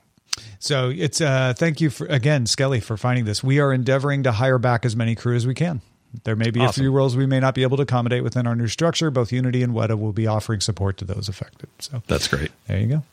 So 0.59 0.89
it's 0.89 1.19
uh, 1.21 1.53
thank 1.55 1.81
you 1.81 1.89
for 1.89 2.05
again, 2.07 2.45
Skelly, 2.45 2.79
for 2.79 2.95
finding 2.97 3.25
this. 3.25 3.43
We 3.43 3.59
are 3.59 3.73
endeavoring 3.73 4.23
to 4.23 4.31
hire 4.31 4.57
back 4.57 4.85
as 4.85 4.95
many 4.95 5.15
crew 5.15 5.35
as 5.35 5.45
we 5.45 5.53
can. 5.53 5.81
There 6.23 6.35
may 6.35 6.51
be 6.51 6.59
awesome. 6.59 6.81
a 6.81 6.83
few 6.83 6.91
roles 6.91 7.17
we 7.17 7.25
may 7.25 7.39
not 7.39 7.55
be 7.55 7.63
able 7.63 7.77
to 7.77 7.83
accommodate 7.83 8.23
within 8.23 8.45
our 8.45 8.55
new 8.55 8.67
structure. 8.67 9.09
Both 9.09 9.31
Unity 9.31 9.63
and 9.63 9.73
Weta 9.73 9.99
will 9.99 10.13
be 10.13 10.27
offering 10.27 10.61
support 10.61 10.97
to 10.97 11.05
those 11.05 11.27
affected. 11.27 11.69
So 11.79 12.03
that's 12.07 12.27
great. 12.27 12.51
There 12.67 12.79
you 12.79 12.87
go. 12.87 13.03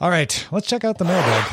All 0.00 0.10
right, 0.10 0.46
let's 0.50 0.66
check 0.66 0.84
out 0.84 0.98
the 0.98 1.04
mailbag. 1.04 1.44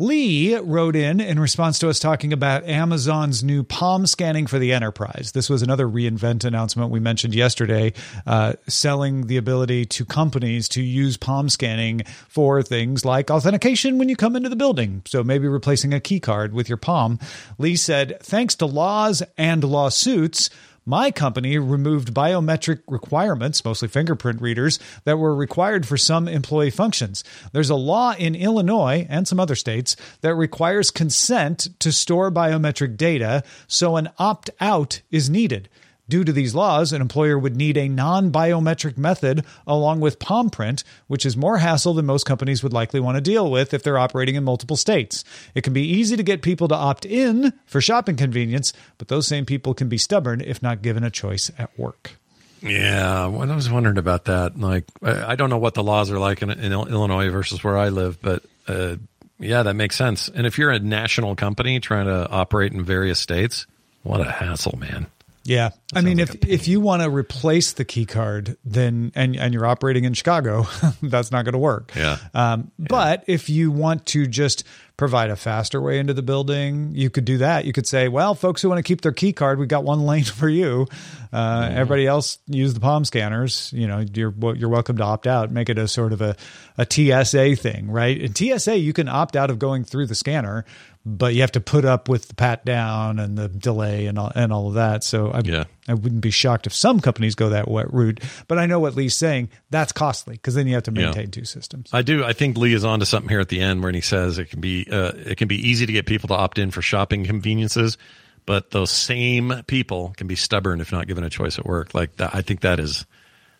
Lee 0.00 0.56
wrote 0.56 0.96
in 0.96 1.20
in 1.20 1.38
response 1.38 1.78
to 1.78 1.90
us 1.90 1.98
talking 1.98 2.32
about 2.32 2.64
Amazon's 2.64 3.44
new 3.44 3.62
palm 3.62 4.06
scanning 4.06 4.46
for 4.46 4.58
the 4.58 4.72
enterprise. 4.72 5.32
This 5.34 5.50
was 5.50 5.60
another 5.60 5.86
reInvent 5.86 6.42
announcement 6.42 6.90
we 6.90 7.00
mentioned 7.00 7.34
yesterday, 7.34 7.92
uh, 8.26 8.54
selling 8.66 9.26
the 9.26 9.36
ability 9.36 9.84
to 9.84 10.06
companies 10.06 10.70
to 10.70 10.82
use 10.82 11.18
palm 11.18 11.50
scanning 11.50 12.00
for 12.28 12.62
things 12.62 13.04
like 13.04 13.30
authentication 13.30 13.98
when 13.98 14.08
you 14.08 14.16
come 14.16 14.36
into 14.36 14.48
the 14.48 14.56
building. 14.56 15.02
So 15.04 15.22
maybe 15.22 15.48
replacing 15.48 15.92
a 15.92 16.00
key 16.00 16.18
card 16.18 16.54
with 16.54 16.70
your 16.70 16.78
palm. 16.78 17.18
Lee 17.58 17.76
said, 17.76 18.20
thanks 18.22 18.54
to 18.54 18.64
laws 18.64 19.22
and 19.36 19.62
lawsuits, 19.62 20.48
my 20.90 21.10
company 21.10 21.56
removed 21.56 22.12
biometric 22.12 22.80
requirements, 22.88 23.64
mostly 23.64 23.88
fingerprint 23.88 24.42
readers, 24.42 24.78
that 25.04 25.18
were 25.18 25.34
required 25.34 25.86
for 25.86 25.96
some 25.96 26.26
employee 26.28 26.70
functions. 26.70 27.24
There's 27.52 27.70
a 27.70 27.76
law 27.76 28.14
in 28.18 28.34
Illinois 28.34 29.06
and 29.08 29.26
some 29.26 29.38
other 29.40 29.54
states 29.54 29.96
that 30.20 30.34
requires 30.34 30.90
consent 30.90 31.68
to 31.78 31.92
store 31.92 32.30
biometric 32.30 32.96
data, 32.96 33.44
so 33.68 33.96
an 33.96 34.10
opt 34.18 34.50
out 34.60 35.00
is 35.10 35.30
needed. 35.30 35.68
Due 36.10 36.24
to 36.24 36.32
these 36.32 36.56
laws, 36.56 36.92
an 36.92 37.00
employer 37.00 37.38
would 37.38 37.54
need 37.54 37.76
a 37.76 37.88
non 37.88 38.32
biometric 38.32 38.98
method 38.98 39.44
along 39.64 40.00
with 40.00 40.18
palm 40.18 40.50
print, 40.50 40.82
which 41.06 41.24
is 41.24 41.36
more 41.36 41.58
hassle 41.58 41.94
than 41.94 42.04
most 42.04 42.24
companies 42.24 42.64
would 42.64 42.72
likely 42.72 42.98
want 42.98 43.16
to 43.16 43.20
deal 43.20 43.48
with 43.48 43.72
if 43.72 43.84
they're 43.84 43.96
operating 43.96 44.34
in 44.34 44.42
multiple 44.42 44.76
states. 44.76 45.22
It 45.54 45.62
can 45.62 45.72
be 45.72 45.86
easy 45.86 46.16
to 46.16 46.24
get 46.24 46.42
people 46.42 46.66
to 46.66 46.74
opt 46.74 47.06
in 47.06 47.52
for 47.64 47.80
shopping 47.80 48.16
convenience, 48.16 48.72
but 48.98 49.06
those 49.06 49.28
same 49.28 49.46
people 49.46 49.72
can 49.72 49.88
be 49.88 49.98
stubborn 49.98 50.40
if 50.40 50.60
not 50.60 50.82
given 50.82 51.04
a 51.04 51.10
choice 51.10 51.48
at 51.56 51.70
work. 51.78 52.16
Yeah, 52.60 53.28
well, 53.28 53.48
I 53.48 53.54
was 53.54 53.70
wondering 53.70 53.96
about 53.96 54.24
that. 54.24 54.58
Like, 54.58 54.86
I 55.00 55.36
don't 55.36 55.48
know 55.48 55.58
what 55.58 55.74
the 55.74 55.84
laws 55.84 56.10
are 56.10 56.18
like 56.18 56.42
in, 56.42 56.50
in 56.50 56.72
Illinois 56.72 57.30
versus 57.30 57.62
where 57.62 57.78
I 57.78 57.90
live, 57.90 58.20
but 58.20 58.42
uh, 58.66 58.96
yeah, 59.38 59.62
that 59.62 59.74
makes 59.74 59.96
sense. 59.96 60.28
And 60.28 60.44
if 60.44 60.58
you're 60.58 60.72
a 60.72 60.80
national 60.80 61.36
company 61.36 61.78
trying 61.78 62.06
to 62.06 62.28
operate 62.28 62.72
in 62.72 62.82
various 62.82 63.20
states, 63.20 63.68
what 64.02 64.20
a 64.20 64.28
hassle, 64.28 64.76
man. 64.76 65.06
Yeah, 65.44 65.70
I 65.92 66.02
mean, 66.02 66.18
like 66.18 66.34
if 66.34 66.48
if 66.48 66.68
you 66.68 66.80
want 66.80 67.02
to 67.02 67.10
replace 67.10 67.72
the 67.72 67.84
key 67.84 68.06
card, 68.06 68.56
then 68.64 69.10
and 69.14 69.36
and 69.36 69.52
you're 69.52 69.66
operating 69.66 70.04
in 70.04 70.12
Chicago, 70.14 70.66
that's 71.02 71.32
not 71.32 71.44
going 71.44 71.54
to 71.54 71.58
work. 71.58 71.92
Yeah. 71.96 72.18
Um, 72.32 72.70
yeah. 72.78 72.86
But 72.88 73.24
if 73.26 73.48
you 73.48 73.72
want 73.72 74.06
to 74.06 74.26
just 74.26 74.64
provide 74.96 75.30
a 75.30 75.36
faster 75.36 75.80
way 75.80 75.98
into 75.98 76.12
the 76.12 76.22
building, 76.22 76.92
you 76.94 77.08
could 77.08 77.24
do 77.24 77.38
that. 77.38 77.64
You 77.64 77.72
could 77.72 77.86
say, 77.86 78.08
well, 78.08 78.34
folks 78.34 78.60
who 78.60 78.68
want 78.68 78.78
to 78.78 78.82
keep 78.82 79.00
their 79.00 79.12
key 79.12 79.32
card, 79.32 79.58
we've 79.58 79.66
got 79.66 79.82
one 79.82 80.00
lane 80.06 80.24
for 80.24 80.48
you. 80.48 80.86
Uh, 81.32 81.62
mm-hmm. 81.62 81.76
Everybody 81.76 82.06
else 82.06 82.38
use 82.46 82.74
the 82.74 82.80
palm 82.80 83.04
scanners. 83.04 83.72
You 83.72 83.88
know, 83.88 84.04
you're 84.14 84.34
you're 84.54 84.68
welcome 84.68 84.96
to 84.98 85.04
opt 85.04 85.26
out. 85.26 85.50
Make 85.50 85.70
it 85.70 85.78
a 85.78 85.88
sort 85.88 86.12
of 86.12 86.20
a 86.20 86.36
a 86.78 86.86
TSA 86.88 87.56
thing, 87.56 87.90
right? 87.90 88.16
In 88.16 88.34
TSA, 88.34 88.78
you 88.78 88.92
can 88.92 89.08
opt 89.08 89.34
out 89.34 89.50
of 89.50 89.58
going 89.58 89.82
through 89.82 90.06
the 90.06 90.14
scanner 90.14 90.64
but 91.04 91.34
you 91.34 91.40
have 91.40 91.52
to 91.52 91.60
put 91.60 91.84
up 91.84 92.08
with 92.08 92.28
the 92.28 92.34
pat 92.34 92.64
down 92.64 93.18
and 93.18 93.36
the 93.36 93.48
delay 93.48 94.06
and 94.06 94.18
all, 94.18 94.30
and 94.34 94.52
all 94.52 94.68
of 94.68 94.74
that. 94.74 95.02
So 95.02 95.30
I, 95.30 95.40
yeah. 95.44 95.64
I 95.90 95.94
wouldn't 95.94 96.20
be 96.20 96.30
shocked 96.30 96.66
if 96.66 96.74
some 96.74 97.00
companies 97.00 97.34
go 97.34 97.50
that 97.50 97.66
route. 97.68 98.20
But 98.48 98.58
I 98.58 98.66
know 98.66 98.80
what 98.80 98.94
Lee's 98.94 99.16
saying. 99.16 99.50
That's 99.70 99.92
costly 99.92 100.34
because 100.34 100.54
then 100.54 100.66
you 100.66 100.74
have 100.74 100.84
to 100.84 100.90
maintain 100.90 101.24
yeah. 101.24 101.30
two 101.30 101.44
systems. 101.44 101.90
I 101.92 102.02
do. 102.02 102.24
I 102.24 102.32
think 102.32 102.56
Lee 102.56 102.74
is 102.74 102.84
on 102.84 103.00
to 103.00 103.06
something 103.06 103.28
here 103.28 103.40
at 103.40 103.48
the 103.48 103.60
end 103.60 103.82
when 103.82 103.94
he 103.94 104.00
says 104.00 104.38
it 104.38 104.50
can 104.50 104.60
be 104.60 104.86
uh, 104.90 105.12
it 105.14 105.36
can 105.36 105.48
be 105.48 105.68
easy 105.68 105.86
to 105.86 105.92
get 105.92 106.06
people 106.06 106.28
to 106.28 106.34
opt 106.34 106.58
in 106.58 106.70
for 106.70 106.82
shopping 106.82 107.24
conveniences, 107.24 107.98
but 108.46 108.70
those 108.70 108.90
same 108.90 109.62
people 109.66 110.14
can 110.16 110.26
be 110.26 110.36
stubborn 110.36 110.80
if 110.80 110.92
not 110.92 111.06
given 111.06 111.24
a 111.24 111.30
choice 111.30 111.58
at 111.58 111.66
work. 111.66 111.94
Like 111.94 112.16
that, 112.16 112.34
I 112.34 112.42
think 112.42 112.60
that 112.60 112.80
is 112.80 113.06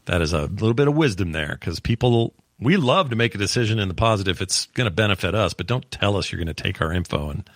that 0.06 0.22
is 0.22 0.32
a 0.32 0.42
little 0.42 0.74
bit 0.74 0.88
of 0.88 0.94
wisdom 0.94 1.32
there 1.32 1.56
because 1.58 1.80
people 1.80 2.34
we 2.60 2.76
love 2.76 3.10
to 3.10 3.16
make 3.16 3.34
a 3.34 3.38
decision 3.38 3.78
in 3.78 3.88
the 3.88 3.94
positive. 3.94 4.40
It's 4.40 4.66
going 4.66 4.84
to 4.84 4.94
benefit 4.94 5.34
us, 5.34 5.54
but 5.54 5.66
don't 5.66 5.90
tell 5.90 6.16
us 6.16 6.30
you're 6.30 6.38
going 6.38 6.54
to 6.54 6.62
take 6.62 6.80
our 6.80 6.92
info 6.92 7.30
and, 7.30 7.48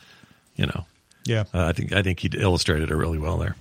you 0.57 0.67
know. 0.67 0.87
Yeah. 1.27 1.45
Uh, 1.53 1.67
I 1.67 1.73
think 1.73 1.93
I 1.93 2.03
think 2.03 2.21
he 2.21 2.31
illustrated 2.35 2.91
it 2.91 2.97
really 2.97 3.19
well 3.19 3.39
there. 3.39 3.57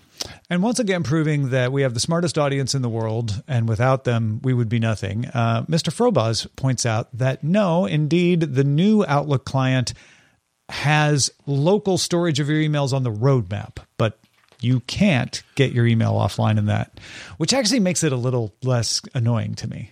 And 0.49 0.63
once 0.63 0.79
again, 0.79 1.03
proving 1.03 1.49
that 1.49 1.71
we 1.71 1.81
have 1.81 1.93
the 1.93 1.99
smartest 1.99 2.37
audience 2.37 2.75
in 2.75 2.81
the 2.81 2.89
world, 2.89 3.43
and 3.47 3.67
without 3.67 4.03
them, 4.03 4.39
we 4.43 4.53
would 4.53 4.69
be 4.69 4.79
nothing. 4.79 5.25
Uh, 5.27 5.63
Mr. 5.63 5.91
Frobuz 5.91 6.47
points 6.55 6.85
out 6.85 7.09
that 7.17 7.43
no, 7.43 7.85
indeed, 7.85 8.41
the 8.41 8.63
new 8.63 9.03
Outlook 9.05 9.45
client 9.45 9.93
has 10.69 11.29
local 11.45 11.97
storage 11.97 12.39
of 12.39 12.47
your 12.49 12.59
emails 12.61 12.93
on 12.93 13.03
the 13.03 13.11
roadmap, 13.11 13.77
but 13.97 14.17
you 14.61 14.79
can't 14.81 15.43
get 15.55 15.73
your 15.73 15.85
email 15.85 16.13
offline 16.13 16.57
in 16.57 16.67
that, 16.67 16.99
which 17.37 17.53
actually 17.53 17.81
makes 17.81 18.03
it 18.03 18.13
a 18.13 18.17
little 18.17 18.53
less 18.63 19.01
annoying 19.13 19.55
to 19.55 19.67
me. 19.67 19.91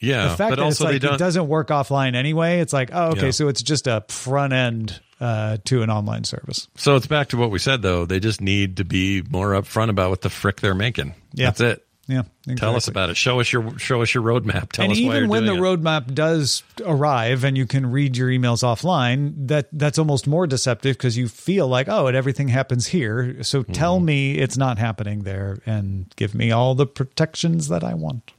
Yeah, 0.00 0.24
the 0.24 0.36
fact 0.36 0.50
but 0.50 0.56
that 0.56 0.62
also 0.62 0.88
it's 0.88 1.02
like 1.04 1.14
it 1.14 1.18
doesn't 1.18 1.46
work 1.46 1.68
offline 1.68 2.14
anyway. 2.16 2.58
It's 2.58 2.72
like, 2.72 2.90
oh, 2.92 3.10
okay, 3.12 3.26
Yeah. 3.26 3.30
so 3.30 3.48
it's 3.48 3.62
just 3.62 3.86
a 3.86 4.04
front 4.08 4.52
end 4.52 5.00
uh, 5.20 5.58
to 5.64 5.82
an 5.82 5.90
online 5.90 6.24
service. 6.24 6.68
So 6.76 6.96
it's 6.96 7.06
back 7.06 7.28
to 7.28 7.36
what 7.36 7.50
we 7.50 7.58
said 7.58 7.82
though. 7.82 8.04
They 8.06 8.20
just 8.20 8.40
need 8.40 8.78
to 8.78 8.84
be 8.84 9.22
more 9.22 9.50
upfront 9.52 9.90
about 9.90 10.10
what 10.10 10.20
the 10.22 10.30
frick 10.30 10.60
they're 10.60 10.74
making. 10.74 11.14
Yeah. 11.32 11.46
That's 11.46 11.60
it. 11.60 11.80
Yeah, 12.06 12.24
Tell 12.56 12.76
us 12.76 12.86
about 12.86 13.08
it. 13.08 13.16
Show 13.16 13.40
us 13.40 13.50
your 13.50 13.78
show 13.78 14.02
us 14.02 14.12
your 14.12 14.22
roadmap. 14.22 14.72
Tell 14.72 14.84
and 14.84 14.92
us 14.92 14.98
why 15.00 15.16
even 15.16 15.28
when 15.30 15.46
the 15.46 15.54
it. 15.54 15.58
roadmap 15.58 16.12
does 16.12 16.62
arrive 16.84 17.44
and 17.44 17.56
you 17.56 17.66
can 17.66 17.90
read 17.90 18.14
your 18.14 18.28
emails 18.28 18.62
offline, 18.62 19.48
that 19.48 19.68
that's 19.72 19.98
almost 19.98 20.26
more 20.26 20.46
deceptive 20.46 20.98
because 20.98 21.16
you 21.16 21.28
feel 21.28 21.66
like, 21.66 21.88
oh, 21.88 22.06
and 22.06 22.14
everything 22.14 22.48
happens 22.48 22.88
here. 22.88 23.42
So 23.42 23.62
tell 23.62 23.96
Mm-hmm. 23.96 24.04
me 24.04 24.34
it's 24.38 24.58
not 24.58 24.76
happening 24.78 25.20
there 25.22 25.56
and 25.64 26.12
give 26.16 26.34
me 26.34 26.50
all 26.50 26.74
the 26.74 26.86
protections 26.86 27.68
that 27.68 27.82
I 27.82 27.94
want. 27.94 28.32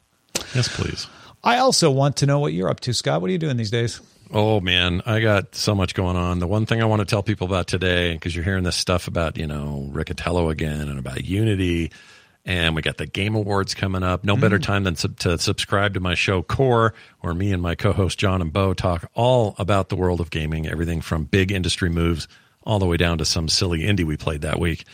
Yes, 0.53 0.67
please. 0.67 1.07
I 1.43 1.57
also 1.57 1.89
want 1.89 2.17
to 2.17 2.27
know 2.27 2.37
what 2.39 2.53
you're 2.53 2.69
up 2.69 2.81
to, 2.81 2.93
Scott. 2.93 3.19
What 3.19 3.29
are 3.29 3.33
you 3.33 3.39
doing 3.39 3.57
these 3.57 3.71
days? 3.71 3.99
Oh 4.31 4.59
man, 4.59 5.01
I 5.05 5.19
got 5.19 5.55
so 5.55 5.75
much 5.75 5.93
going 5.93 6.15
on. 6.15 6.39
The 6.39 6.47
one 6.47 6.65
thing 6.65 6.81
I 6.81 6.85
want 6.85 7.01
to 7.01 7.05
tell 7.05 7.21
people 7.21 7.45
about 7.45 7.67
today, 7.67 8.13
because 8.13 8.35
you're 8.35 8.43
hearing 8.43 8.63
this 8.63 8.75
stuff 8.75 9.07
about 9.07 9.37
you 9.37 9.45
know 9.45 9.89
Riccitiello 9.93 10.49
again 10.49 10.89
and 10.89 10.97
about 10.97 11.23
Unity, 11.23 11.91
and 12.43 12.75
we 12.75 12.81
got 12.81 12.97
the 12.97 13.05
Game 13.05 13.35
Awards 13.35 13.75
coming 13.75 14.01
up. 14.01 14.23
No 14.23 14.35
better 14.35 14.57
time 14.57 14.83
than 14.83 14.95
sub- 14.95 15.19
to 15.19 15.37
subscribe 15.37 15.93
to 15.93 15.99
my 15.99 16.15
show 16.15 16.41
Core, 16.41 16.95
where 17.21 17.35
me 17.35 17.51
and 17.53 17.61
my 17.61 17.75
co-host 17.75 18.17
John 18.17 18.41
and 18.41 18.51
Bo 18.51 18.73
talk 18.73 19.09
all 19.13 19.55
about 19.59 19.89
the 19.89 19.95
world 19.95 20.19
of 20.19 20.31
gaming, 20.31 20.67
everything 20.67 21.01
from 21.01 21.25
big 21.25 21.51
industry 21.51 21.89
moves 21.89 22.27
all 22.63 22.79
the 22.79 22.87
way 22.87 22.97
down 22.97 23.19
to 23.19 23.25
some 23.25 23.47
silly 23.47 23.81
indie 23.81 24.05
we 24.05 24.17
played 24.17 24.41
that 24.41 24.59
week, 24.59 24.85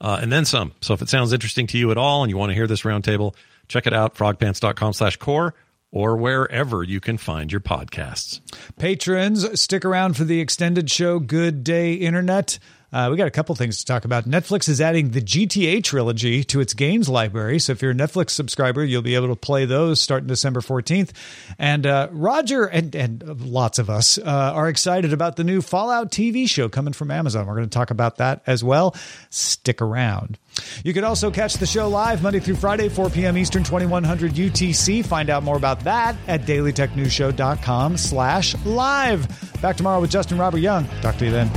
uh, 0.00 0.20
and 0.22 0.30
then 0.30 0.44
some. 0.44 0.72
So 0.80 0.94
if 0.94 1.02
it 1.02 1.08
sounds 1.08 1.32
interesting 1.32 1.66
to 1.68 1.78
you 1.78 1.90
at 1.90 1.98
all, 1.98 2.22
and 2.22 2.30
you 2.30 2.36
want 2.36 2.50
to 2.50 2.54
hear 2.54 2.68
this 2.68 2.82
roundtable, 2.82 3.34
check 3.66 3.88
it 3.88 3.92
out 3.92 4.14
frogpants.com/core 4.14 5.54
or 5.90 6.16
wherever 6.16 6.82
you 6.82 7.00
can 7.00 7.16
find 7.16 7.50
your 7.50 7.60
podcasts. 7.60 8.40
Patrons, 8.78 9.60
stick 9.60 9.84
around 9.84 10.16
for 10.16 10.24
the 10.24 10.40
extended 10.40 10.90
show, 10.90 11.18
Good 11.18 11.64
Day 11.64 11.94
Internet. 11.94 12.58
Uh, 12.92 13.08
we 13.10 13.16
got 13.16 13.26
a 13.26 13.32
couple 13.32 13.54
things 13.54 13.78
to 13.78 13.84
talk 13.84 14.04
about. 14.04 14.24
Netflix 14.24 14.68
is 14.68 14.80
adding 14.80 15.10
the 15.10 15.20
GTA 15.20 15.82
trilogy 15.82 16.44
to 16.44 16.60
its 16.60 16.72
games 16.72 17.08
library. 17.08 17.58
So 17.58 17.72
if 17.72 17.82
you're 17.82 17.90
a 17.90 17.94
Netflix 17.94 18.30
subscriber, 18.30 18.84
you'll 18.84 19.02
be 19.02 19.16
able 19.16 19.28
to 19.28 19.36
play 19.36 19.64
those 19.64 20.00
starting 20.00 20.28
December 20.28 20.60
14th. 20.60 21.10
And 21.58 21.86
uh, 21.86 22.08
Roger 22.12 22.64
and, 22.64 22.94
and 22.94 23.40
lots 23.42 23.78
of 23.78 23.90
us 23.90 24.18
uh, 24.18 24.22
are 24.22 24.68
excited 24.68 25.12
about 25.12 25.36
the 25.36 25.44
new 25.44 25.60
Fallout 25.60 26.10
TV 26.10 26.48
show 26.48 26.68
coming 26.68 26.92
from 26.92 27.10
Amazon. 27.10 27.46
We're 27.46 27.56
going 27.56 27.68
to 27.68 27.74
talk 27.74 27.90
about 27.90 28.16
that 28.16 28.42
as 28.46 28.62
well. 28.62 28.94
Stick 29.30 29.82
around. 29.82 30.38
You 30.84 30.92
can 30.92 31.04
also 31.04 31.30
catch 31.30 31.54
the 31.54 31.66
show 31.66 31.88
live 31.88 32.22
Monday 32.22 32.40
through 32.40 32.56
Friday, 32.56 32.88
4 32.88 33.10
p.m. 33.10 33.36
Eastern, 33.36 33.64
2100 33.64 34.32
UTC. 34.32 35.04
Find 35.04 35.30
out 35.30 35.42
more 35.42 35.56
about 35.56 35.80
that 35.80 36.16
at 36.26 36.42
dailytechnewsshow.com 36.42 37.96
slash 37.96 38.54
live. 38.64 39.60
Back 39.60 39.76
tomorrow 39.76 40.00
with 40.00 40.10
Justin 40.10 40.38
Robert 40.38 40.58
Young. 40.58 40.86
Talk 41.00 41.16
to 41.16 41.24
you 41.24 41.30
then. 41.30 41.50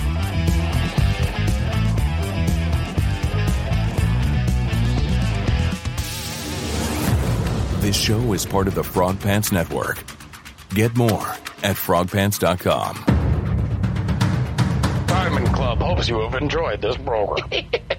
This 7.82 7.98
show 7.98 8.34
is 8.34 8.46
part 8.46 8.68
of 8.68 8.76
the 8.76 8.84
Frog 8.84 9.20
Pants 9.20 9.52
Network. 9.52 10.04
Get 10.76 10.96
more 10.96 11.28
at 11.64 11.76
frogpants.com. 11.76 13.04
Diamond 15.08 15.48
Club 15.56 15.80
hopes 15.80 16.08
you 16.10 16.20
have 16.20 16.36
enjoyed 16.36 16.82
this 16.82 16.98
program. 16.98 17.50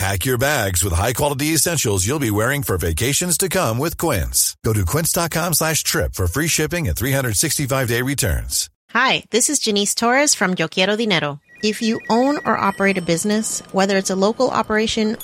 Pack 0.00 0.24
your 0.24 0.38
bags 0.38 0.82
with 0.82 0.94
high-quality 0.94 1.48
essentials 1.48 2.06
you'll 2.06 2.18
be 2.18 2.30
wearing 2.30 2.62
for 2.62 2.78
vacations 2.78 3.36
to 3.36 3.50
come 3.50 3.76
with 3.76 3.98
Quince. 3.98 4.56
Go 4.64 4.72
to 4.72 4.86
quince.com 4.86 5.52
slash 5.52 5.82
trip 5.82 6.14
for 6.14 6.26
free 6.26 6.46
shipping 6.48 6.88
and 6.88 6.96
365-day 6.96 8.00
returns. 8.00 8.70
Hi, 8.92 9.24
this 9.28 9.50
is 9.50 9.58
Janice 9.58 9.94
Torres 9.94 10.34
from 10.34 10.54
Yo 10.58 10.68
Quiero 10.68 10.96
Dinero. 10.96 11.38
If 11.62 11.82
you 11.82 12.00
own 12.08 12.38
or 12.46 12.56
operate 12.56 12.96
a 12.96 13.02
business, 13.02 13.60
whether 13.72 13.98
it's 13.98 14.08
a 14.08 14.16
local 14.16 14.48
operation 14.48 15.18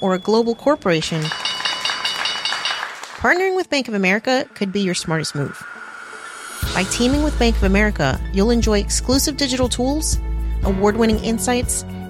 or 0.00 0.14
a 0.14 0.18
global 0.18 0.54
corporation, 0.54 1.20
partnering 3.20 3.54
with 3.56 3.68
Bank 3.68 3.88
of 3.88 3.94
America 3.94 4.48
could 4.54 4.72
be 4.72 4.80
your 4.80 4.94
smartest 4.94 5.34
move. 5.34 5.62
By 6.72 6.84
teaming 6.84 7.24
with 7.24 7.38
Bank 7.38 7.56
of 7.56 7.64
America, 7.64 8.18
you'll 8.32 8.52
enjoy 8.52 8.78
exclusive 8.78 9.36
digital 9.36 9.68
tools, 9.68 10.18
award 10.62 10.96
winning 10.96 11.22
insights, 11.22 11.84